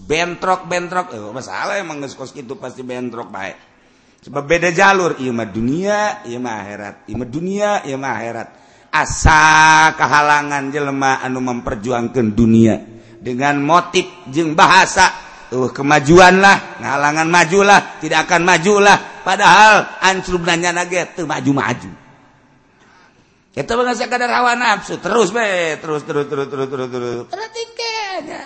bentrok 0.02 0.66
bentrok 0.66 1.14
eh, 1.14 1.30
masalah 1.30 1.78
emang 1.78 2.02
kos 2.02 2.34
itu 2.34 2.58
pasti 2.58 2.82
bentrok 2.82 3.30
baik. 3.30 3.77
sebab 4.24 4.44
beda 4.44 4.70
jalur 4.74 5.20
Imah 5.22 5.48
dunia 5.50 6.26
Imah 6.26 6.56
akhirat. 6.64 6.96
Imah 7.12 7.28
dunia 7.28 7.70
Imah 7.86 8.12
akhirat. 8.18 8.48
Asa 8.88 9.94
kehalangan 9.94 10.74
jelema 10.74 11.22
anu 11.22 11.44
memperjuangkan 11.44 12.34
dunia. 12.34 12.76
Dengan 13.18 13.60
motif 13.62 14.06
jeng 14.30 14.54
bahasa 14.54 15.12
uh, 15.52 15.70
kemajuanlah 15.70 16.80
ngahalangan 16.80 17.28
majulah 17.28 17.80
tidak 18.00 18.30
akan 18.30 18.42
majulah 18.46 18.98
padahal 19.26 20.00
ancur 20.00 20.40
nanya 20.44 20.72
naga 20.72 21.04
itu 21.04 21.28
maju-maju. 21.28 21.92
Kita 23.58 23.74
bangsa 23.74 24.06
kadar 24.06 24.30
hawa 24.30 24.54
nafsu. 24.54 25.02
Terus 25.02 25.34
be 25.34 25.82
terus 25.82 26.06
terus 26.06 26.30
terus 26.30 26.46
terus 26.46 26.68
terus 26.70 26.90
terus. 26.94 27.26
Perhatikannya 27.26 28.42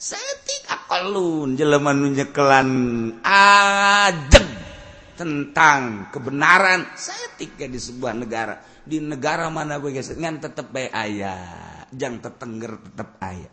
setik 0.00 0.64
akalun 0.64 1.60
jelema 1.60 1.92
nunjekelan 1.92 2.68
ajeg 3.20 4.59
tentang 5.20 6.08
kebenaran. 6.08 6.88
Saya 6.96 7.28
tiga 7.36 7.68
di 7.68 7.76
sebuah 7.76 8.16
negara. 8.16 8.56
Di 8.80 8.96
negara 9.04 9.52
mana 9.52 9.76
gue 9.76 9.92
guys 9.92 10.16
ngan 10.16 10.40
tetep 10.40 10.72
bae 10.72 10.88
ayah 10.88 11.84
jang 11.92 12.22
tetengger 12.22 12.80
tetep 12.80 13.18
ayah 13.20 13.52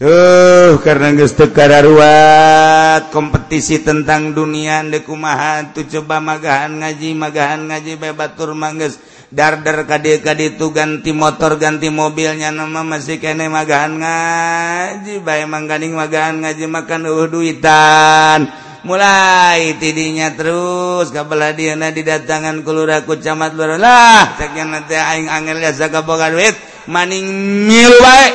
tuh 0.00 0.80
karena 0.80 1.12
geus 1.12 1.36
teu 1.36 1.52
ruat 1.52 3.12
kompetisi 3.12 3.84
tentang 3.84 4.32
dunia 4.32 4.80
dekumaha 4.80 5.76
tuh 5.76 5.84
coba 5.84 6.24
magahan 6.24 6.80
ngaji 6.80 7.12
magahan 7.12 7.68
ngaji 7.68 8.00
bebatur 8.00 8.56
mangges 8.56 8.96
dar-dar 9.28 9.86
kade 9.86 10.24
kade 10.24 10.56
itu 10.56 10.72
ganti 10.72 11.12
motor 11.12 11.60
ganti 11.60 11.92
mobilnya 11.92 12.50
nama 12.50 12.82
masih 12.82 13.22
kene 13.22 13.46
magahan 13.46 13.94
ngaji. 14.00 15.22
Bae 15.22 15.46
mangganing 15.46 15.94
magahan 15.94 16.42
ngaji 16.42 16.64
makan 16.66 17.06
uh 17.06 17.28
duitan. 17.30 18.69
mulai 18.82 19.76
tidinya 19.76 20.32
terus 20.32 21.12
kabelah 21.12 21.52
dia 21.52 21.76
didatangan 21.76 22.64
kelurahan 22.64 23.04
kucamat 23.04 23.52
luar 23.52 23.76
lah 23.76 24.40
sekian 24.40 24.72
nanti 24.72 24.96
aing 24.96 25.28
angel 25.28 25.60
ya 25.60 25.72
jasa 25.76 26.00
boga 26.00 26.32
duit. 26.32 26.56
Maning 26.88 27.26
milu 27.68 27.98
bae. 28.00 28.28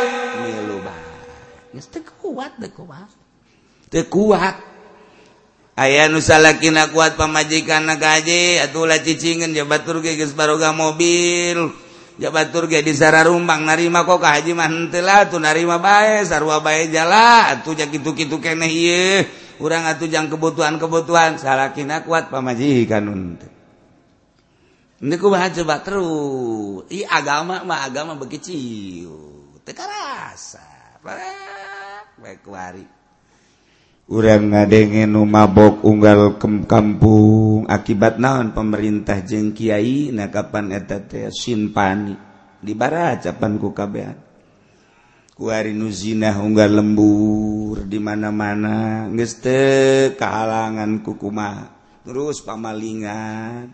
Milu 0.46 0.78
bae. 0.86 1.82
Teu 1.92 2.06
kuat 2.22 2.54
teu 2.62 2.70
kuat. 2.72 3.10
Teu 3.90 4.06
kuat. 4.06 4.56
Aya 5.76 6.08
nu 6.08 6.24
salakina 6.24 6.88
kuat 6.88 7.20
pamajikan 7.20 7.84
gaji 8.00 8.64
atuh 8.64 8.88
lah 8.88 9.04
cicingeun 9.04 9.52
jabatur 9.52 10.00
ge 10.00 10.16
geus 10.16 10.32
baroga 10.32 10.72
mobil. 10.72 11.74
Jabatur 12.16 12.72
ge 12.72 12.80
di 12.80 12.96
sara 12.96 13.28
rumbang 13.28 13.68
narima 13.68 14.08
kok 14.08 14.24
ka 14.24 14.40
haji 14.40 14.56
mah 14.56 14.72
henteu 14.72 15.04
lah 15.04 15.28
tuh 15.28 15.44
narima 15.44 15.76
bae 15.84 16.24
sarua 16.24 16.64
bae 16.64 16.88
jala 16.88 17.52
atuh 17.52 17.76
jak 17.76 17.92
kitu-kitu 17.92 18.40
keneh 18.40 18.72
ieu. 18.72 19.28
urang 19.62 19.88
atujang 19.88 20.28
kebutuhan-kebutuhan 20.32 21.38
salahkin 21.40 21.92
kuat 22.04 22.32
pamajikan 22.32 23.06
untuk 23.08 23.56
ini 24.96 25.20
ku 25.20 25.28
coba 25.28 25.84
terus. 25.84 26.88
I 26.88 27.04
agama 27.04 27.68
mah 27.68 27.84
agama 27.84 28.16
begitu. 28.16 28.56
teka 29.68 29.84
rasa 29.84 30.64
baik 31.02 32.46
kuari 32.46 32.86
urang 34.06 34.54
ngadengin 34.54 35.10
mabok 35.10 35.82
unggal 35.82 36.38
ke 36.38 36.48
kampung 36.70 37.66
akibat 37.66 38.22
naon 38.22 38.54
pemerintah 38.54 39.26
jeng 39.26 39.58
kiai 39.58 40.14
na 40.14 40.30
kapan 40.30 40.70
eta 40.78 41.02
teh 41.02 41.34
simpani? 41.34 42.14
Dibaracapan 42.62 43.62
ku 43.62 43.74
kabehan. 43.74 44.18
kuari 45.36 45.76
nuzina 45.76 46.40
unggal 46.40 46.80
lembur 46.80 47.84
di 47.84 48.00
mana-mana 48.00 49.12
ngeste 49.12 49.60
kehalangan 50.16 51.04
kukuma 51.04 51.76
terus 52.08 52.40
pamalingan 52.40 53.68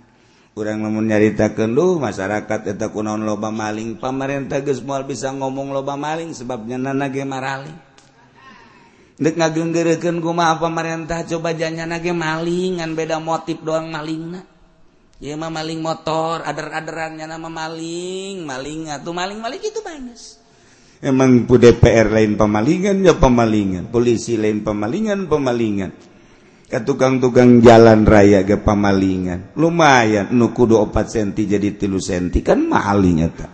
kurang 0.58 0.82
namun 0.82 1.06
nyarita 1.06 1.54
kenduh 1.54 2.02
masyarakat 2.02 2.76
eta 2.76 2.90
kunaon 2.90 3.24
loba 3.24 3.54
maling. 3.54 4.02
Pamarentah 4.02 4.66
geus 4.66 4.82
moal 4.82 5.06
bisa 5.06 5.30
ngomong 5.30 5.70
loba 5.70 5.94
maling 5.94 6.34
sebabnya 6.34 6.82
nana 6.82 7.14
ge 7.14 7.22
maraling 7.22 7.78
dek 9.22 9.38
ngagenggerekeun 9.38 10.18
kumaha 10.18 10.58
pamarentah 10.58 11.30
coba 11.30 11.54
janya 11.54 11.86
nage 11.86 12.10
maling 12.10 12.82
ngan 12.82 12.98
beda 12.98 13.22
motif 13.22 13.62
doang 13.62 13.94
malingna. 13.94 14.42
Ieu 15.22 15.38
mah 15.38 15.54
maling 15.54 15.78
motor 15.78 16.42
ader-aderannya 16.42 17.30
nama 17.30 17.46
maling 17.46 18.42
maling 18.42 18.90
atuh 18.90 19.14
maling-maling 19.14 19.62
itu 19.62 19.78
bagus 19.86 20.41
emang 21.02 21.50
pu 21.50 21.58
DPR 21.58 22.14
lain 22.14 22.38
pemalingan 22.38 23.02
ya 23.02 23.18
pemalingan 23.18 23.90
polisi 23.90 24.38
lain 24.38 24.62
pemalingan 24.62 25.26
pemalingan 25.26 25.92
ke 26.72 26.80
tukang-tukang 26.88 27.60
jalan 27.60 28.08
raya 28.08 28.48
ke 28.48 28.56
pemalingan 28.62 29.52
lumayan 29.60 30.32
nu 30.32 30.56
kudu 30.56 30.80
4 30.88 31.04
senti 31.04 31.44
jadi 31.44 31.76
tilu 31.76 32.00
senti. 32.00 32.40
Kan 32.40 32.72
maling 32.72 33.28
tak 33.36 33.52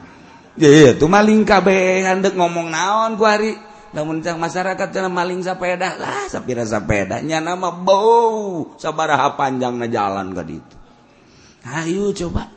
ya 0.61 0.93
tuh 0.93 1.09
maling 1.09 1.41
kabeh 1.41 2.05
handek 2.05 2.37
ngomong 2.37 2.69
naon 2.69 3.17
ku 3.17 3.25
hari. 3.25 3.57
Namun 3.87 4.19
cang 4.19 4.37
masyarakat 4.37 4.93
cenah 4.93 5.09
maling 5.09 5.41
sepeda 5.41 5.95
lah 5.95 6.27
sapira 6.27 6.67
sepedanya 6.67 7.39
nama 7.39 7.71
bau 7.71 8.75
sabaraha 8.75 9.33
panjang 9.39 9.79
na 9.79 9.87
jalan 9.87 10.35
ke 10.35 10.43
itu 10.59 10.75
ayo 11.65 12.11
coba. 12.11 12.56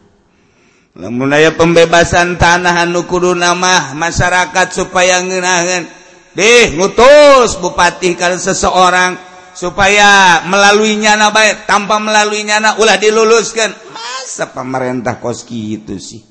lemunaya 0.99 1.55
pembebasan 1.55 2.35
tanahan 2.41 2.91
nukudu 2.91 3.37
nama 3.37 3.95
masyarakat 3.95 4.67
supaya 4.75 5.23
ngenahan 5.23 5.87
deh 6.35 6.75
ngutus 6.79 7.59
bupati 7.59 8.15
kalau 8.19 8.39
seseorang 8.39 9.19
supaya 9.55 10.41
melalui 10.47 10.99
nyana 10.99 11.35
baik 11.35 11.67
tanpa 11.67 11.99
melalui 11.99 12.47
nyana 12.47 12.79
ulah 12.79 12.97
diluluskan 12.99 13.71
masa 13.91 14.51
pemerintah 14.55 15.19
koski 15.19 15.75
itu 15.79 15.99
sih? 15.99 16.23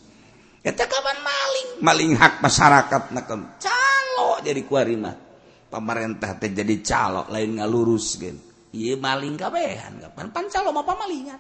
Kita 0.60 0.88
kapan 0.88 1.18
maling. 1.24 1.70
Maling 1.84 2.12
hak 2.20 2.44
masyarakat 2.44 3.16
nakam 3.16 3.60
calo 3.60 4.40
jadi 4.44 4.64
kuarima 4.68 5.12
pemerintah 5.70 6.36
teh 6.36 6.52
jadi 6.52 6.76
calo 6.82 7.30
lain 7.30 7.62
ngalurus 7.62 8.18
kan 8.18 8.36
iya 8.74 8.98
maling 8.98 9.38
kabehan 9.38 10.02
kapan 10.02 10.28
pan 10.34 10.46
calo 10.50 10.74
mau 10.74 10.84
pemalingan 10.84 11.40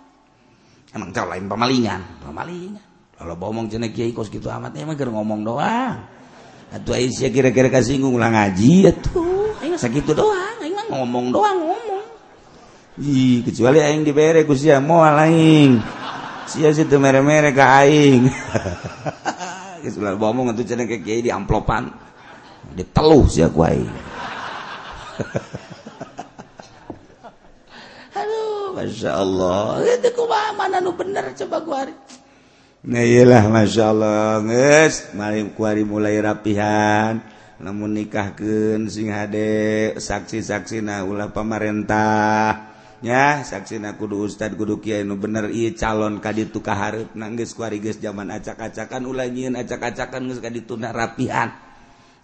emang 0.94 1.10
calo 1.10 1.34
lain 1.34 1.46
pemalingan 1.50 2.02
pemalingan 2.22 2.89
kalau 3.20 3.36
ngomong 3.36 3.68
jenek 3.68 3.92
kiai 3.92 4.16
kos 4.16 4.32
gitu 4.32 4.48
amat 4.48 4.72
emang 4.80 4.96
kira 4.96 5.12
ngomong 5.12 5.44
doang. 5.44 6.08
Atau 6.72 6.96
Aisyah 6.96 7.28
kira-kira 7.36 7.68
kasinggung 7.68 8.16
lah 8.16 8.32
ngaji 8.32 8.88
atuh. 8.88 9.60
Aing 9.60 9.76
sakit 9.76 10.16
doang 10.16 10.56
aing 10.64 10.72
mah 10.72 10.88
ngomong 10.88 11.36
doang 11.36 11.60
ngomong. 11.60 12.08
Ih, 13.04 13.44
kecuali 13.44 13.84
aing 13.84 14.08
dibere 14.08 14.48
ku 14.48 14.56
sia 14.56 14.80
moal 14.80 15.20
aing. 15.20 15.84
Sia 16.48 16.72
situ 16.72 16.96
mere-mere 16.96 17.52
ka 17.52 17.84
aing. 17.84 18.32
Geus 19.84 20.00
ulah 20.00 20.16
ngomong 20.16 20.56
atuh 20.56 20.64
cenah 20.64 20.88
kiai 20.88 21.20
di 21.20 21.28
amplopan. 21.28 21.92
Diteluh 22.72 23.28
sia 23.28 23.52
ku 23.52 23.68
aing. 23.68 23.92
Aduh, 28.16 28.80
Masya 28.80 29.12
Allah. 29.12 29.84
Itu 29.84 30.08
kumaha 30.16 30.56
mana 30.56 30.80
nu 30.80 30.96
bener 30.96 31.36
coba 31.36 31.60
gua 31.68 31.84
hari. 31.84 31.92
Nailah 32.80 33.52
Masya 33.52 33.92
Allah 33.92 34.40
nges 34.40 35.12
kuari 35.52 35.84
mulai 35.84 36.16
rapihan. 36.24 37.20
Namun 37.60 37.92
nikahken 37.92 38.88
sing 38.88 39.12
hadek 39.12 40.00
saksi-saksi 40.00 40.80
na 40.80 41.04
ulah 41.04 41.28
pamarentahnya 41.36 43.44
saksi 43.44 43.84
na 43.84 44.00
kudu 44.00 44.24
Ustad 44.24 44.56
kudu 44.56 44.80
Kyai 44.80 45.04
nu 45.04 45.20
bener. 45.20 45.52
I 45.52 45.76
calon 45.76 46.24
ka 46.24 46.32
ditu 46.32 46.64
kaharep 46.64 47.20
nangis 47.20 47.52
kuari 47.52 47.84
guys 47.84 48.00
zaman 48.00 48.32
acak-acakan 48.32 49.04
ulah 49.04 49.28
nyiin 49.28 49.60
acak-acakan 49.60 50.32
geus 50.32 50.40
ka 50.40 50.48
dituna 50.48 50.96
rapihan. 50.96 51.52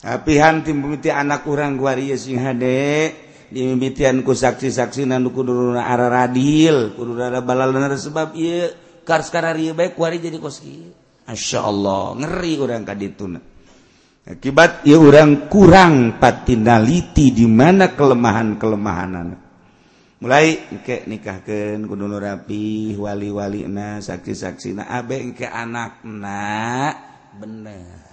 Rapihan 0.07 0.63
tim 0.63 0.79
pemiti 0.79 1.11
anak 1.11 1.43
urang 1.51 1.75
kuari 1.75 2.15
sing 2.15 2.39
hadek 2.39 3.27
dimimitian 3.51 4.23
ku 4.23 4.31
saksi-saksi 4.31 5.03
na 5.03 5.19
nu 5.19 5.35
kudu 5.35 5.75
arah 5.75 6.07
radil 6.07 6.95
kudu 6.95 7.19
rada 7.19 7.43
balal 7.43 7.75
sebab 7.99 8.31
iya 8.39 8.84
jadi 9.05 10.37
koski. 10.41 10.75
Masya 11.25 11.59
Allah 11.61 12.13
ngeri 12.21 12.53
orang 12.61 12.85
kadituna 12.85 13.39
akibat 14.25 14.81
ya 14.89 14.97
orang 14.97 15.45
kurang 15.49 16.17
patinaliti 16.17 17.29
di 17.29 17.45
mana 17.45 17.93
kelemahan 17.93 18.57
kelemahanan 18.57 19.37
mulai 20.17 20.65
ke 20.81 21.05
nikahkan 21.05 21.85
kudu 21.85 22.05
rapi 22.17 22.97
wali-wali 22.97 23.69
na 23.69 24.01
saksi-saksi 24.01 24.81
na 24.81 24.83
abe 24.89 25.33
ke 25.37 25.45
anak 25.45 26.01
na. 26.01 26.89
Bener. 27.35 28.05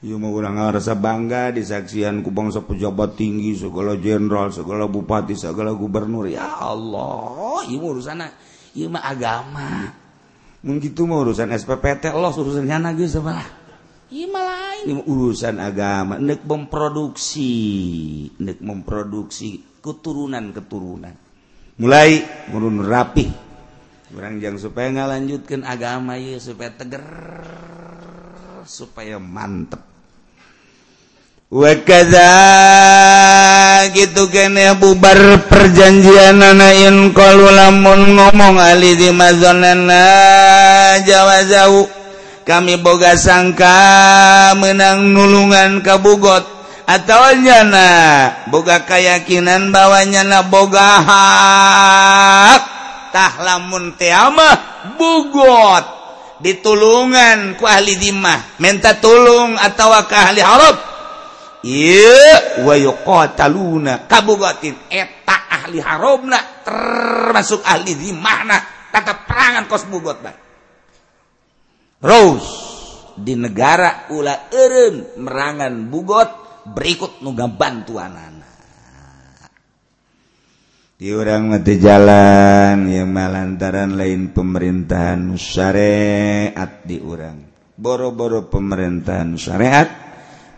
Iya 0.00 0.16
mau 0.16 0.32
kurang 0.32 0.56
rasa 0.56 0.96
bangga 0.96 1.52
disaksian 1.52 2.24
ku 2.24 2.32
bangsa 2.32 2.64
pejabat 2.64 3.20
tinggi 3.20 3.52
segala 3.56 3.96
jenderal 4.00 4.52
segala 4.52 4.84
bupati 4.84 5.32
segala 5.36 5.72
gubernur. 5.72 6.28
Ya 6.28 6.44
Allah 6.44 7.64
iya 7.64 7.78
urusan 7.80 8.20
iya 8.76 8.86
mah 8.92 9.04
agama. 9.06 9.70
begitu 10.60 11.08
mau 11.08 11.24
urusan 11.24 11.52
SPPT 11.56 12.12
los 12.12 12.36
urusannya 12.36 12.92
nagi 12.92 13.08
sebelah 13.08 13.48
lain 14.10 14.84
ini 14.84 14.94
urusan 15.06 15.56
agama 15.56 16.20
nek 16.20 16.44
memproduksi 16.44 17.52
nek 18.40 18.58
memproduksi 18.60 19.80
keturunan 19.80 20.52
keturunan 20.52 21.14
mulai 21.80 22.20
murun 22.52 22.84
rapi 22.84 23.26
orang 24.12 24.42
yang 24.42 24.56
supaya 24.60 24.92
nggak 24.92 25.10
lanjutkan 25.16 25.60
agama 25.64 26.18
ya 26.18 26.36
supaya 26.36 26.74
teger 26.74 27.04
supaya 28.70 29.18
mantep. 29.18 29.89
Wekada 31.50 32.30
gitu 33.90 34.30
kene 34.30 34.70
bubar 34.78 35.18
perjanjian 35.50 36.38
nanain 36.38 37.10
kalau 37.10 37.50
lamun 37.50 38.14
ngomong 38.14 38.54
ali 38.54 38.94
di 38.94 39.10
mazonana 39.10 40.06
Jawa 41.02 41.42
jauh 41.50 41.90
kami 42.46 42.78
boga 42.78 43.18
sangka 43.18 44.54
menang 44.62 45.10
nulungan 45.10 45.82
kabugot 45.82 46.46
atau 46.86 47.34
nyana 47.34 47.90
boga 48.46 48.86
keyakinan 48.86 49.74
bawanya 49.74 50.22
na 50.22 50.46
boga 50.46 51.02
hak. 51.02 52.62
Tah 53.10 53.34
lamun 53.42 53.98
teama 53.98 54.54
bugot. 54.94 55.98
Ditulungan 56.38 57.58
ku 57.58 57.66
ahli 57.66 57.98
dimah. 57.98 58.62
Minta 58.62 58.94
tulung 59.02 59.58
atau 59.58 59.90
ke 60.06 60.14
ahli 60.14 60.42
harap 60.42 60.89
wayuna 62.64 64.08
kabupaten 64.08 64.74
eta 64.88 65.36
ahli 65.60 65.78
Harobna 65.80 66.64
termasuk 66.64 67.60
ahli 67.64 67.92
di 67.96 68.10
mana 68.16 68.56
tata 68.88 69.28
perangan 69.28 69.68
kosbogotna 69.68 70.32
Rose 72.00 72.48
di 73.20 73.36
negara 73.36 74.08
ula 74.16 74.48
Eun 74.48 75.20
merangan 75.20 75.92
bugot 75.92 76.30
berikut 76.72 77.20
nuga 77.20 77.44
bantuan 77.44 78.12
anak 78.16 78.52
di 81.00 81.12
orang 81.12 81.48
mati 81.48 81.76
jalan 81.80 82.88
ya 82.88 83.04
malantaran 83.04 83.96
lain 83.96 84.32
pemerintahan 84.32 85.36
syariat 85.36 86.84
di 86.84 87.00
orang 87.00 87.40
boro-boro 87.76 88.48
pemerintahan 88.48 89.36
syariat 89.36 90.09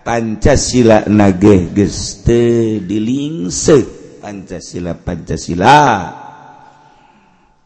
Pancasila 0.03 1.07
nage 1.07 1.71
geste 1.71 2.83
dilingse. 2.83 3.87
Pancasila 4.19 4.99
Pancasila. 4.99 5.79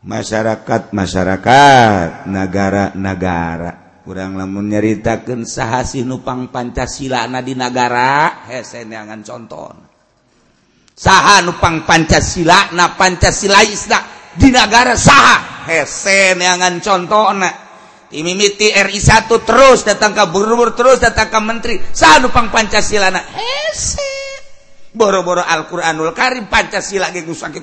Masyarakat 0.06 0.94
masyarakat 0.94 2.30
negara-negara 2.30 4.04
kurang 4.06 4.38
lamun 4.38 4.70
nyaritakan 4.70 5.42
sahasi 5.42 6.06
nupang 6.06 6.54
Pancasila 6.54 7.26
na 7.26 7.42
di 7.42 7.58
negara 7.58 8.46
hese 8.46 8.86
neangan 8.86 9.26
contoh. 9.26 9.72
Saha 10.94 11.42
nupang 11.42 11.82
Pancasila 11.82 12.70
na 12.76 12.94
Pancasila 12.94 13.66
isna 13.66 14.30
di 14.36 14.54
negara 14.54 14.94
saha 14.94 15.66
hese 15.66 16.38
neangan 16.38 16.78
contoh 16.78 17.34
na. 17.34 17.65
dimimiti 18.10 18.70
RI 18.70 18.98
1 18.98 19.28
terus 19.46 19.82
datang 19.86 20.14
ke 20.14 20.24
Burubur 20.30 20.74
terus 20.74 21.02
datang 21.02 21.30
ke 21.30 21.40
menteri. 21.42 21.76
Sanupang 21.80 22.50
Pancasila 22.50 23.10
na 23.10 23.22
hese 23.22 24.04
boro-boro 24.96 25.44
Al-Qur'anul 25.44 26.16
Karim 26.16 26.48
Pancasila 26.48 27.12
ge 27.12 27.20
gitu 27.20 27.36
sakit 27.36 27.62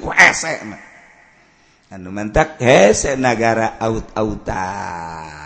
anu 1.93 2.09
mentak 2.09 2.57
hese 2.57 3.13
negara 3.17 3.77
out-autan 3.77 5.43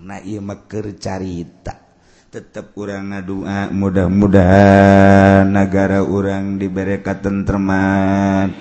nah 0.00 0.16
iya 0.24 0.40
meker 0.40 0.96
carita. 0.96 1.76
Tetap 2.30 2.78
kurang 2.78 3.10
ngadua 3.10 3.74
mudah-mudahan 3.74 5.50
negara 5.50 5.98
orang 6.06 6.62
diberi 6.62 7.02
katentreman 7.02 8.54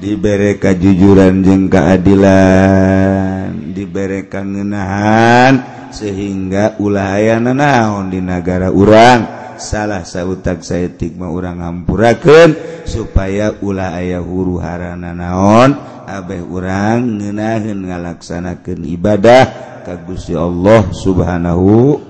diberi 0.00 0.56
kejujuran 0.56 1.44
jeng 1.44 1.68
keadilan. 1.68 3.52
diberekan 3.72 4.54
ngenahan 4.54 5.52
sehingga 5.90 6.78
ulayan 6.78 7.50
naon 7.50 8.10
di 8.10 8.22
negara 8.22 8.70
urang. 8.70 9.40
Salah 9.60 10.08
sautak 10.08 10.64
saya 10.64 10.88
tigma 10.88 11.28
urang 11.28 11.60
ngampuraken 11.60 12.82
supaya 12.88 13.52
ulah 13.60 13.92
aya 13.92 14.24
huru 14.24 14.56
harana 14.56 15.12
naon 15.12 15.90
Abeh 16.10 16.42
urang 16.42 17.22
ngenahin 17.22 17.86
ngalaksanakan 17.86 18.82
ibadah 18.82 19.44
kagusi 19.86 20.34
Allah 20.34 20.90
subhanahu 20.90 22.02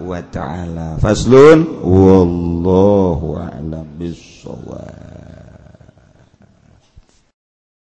wa 0.00 0.20
ta'ala. 0.24 0.96
Faslun 0.96 1.84
wallahu 1.84 3.36
a'lam 3.36 3.84
bissawab. 4.00 5.11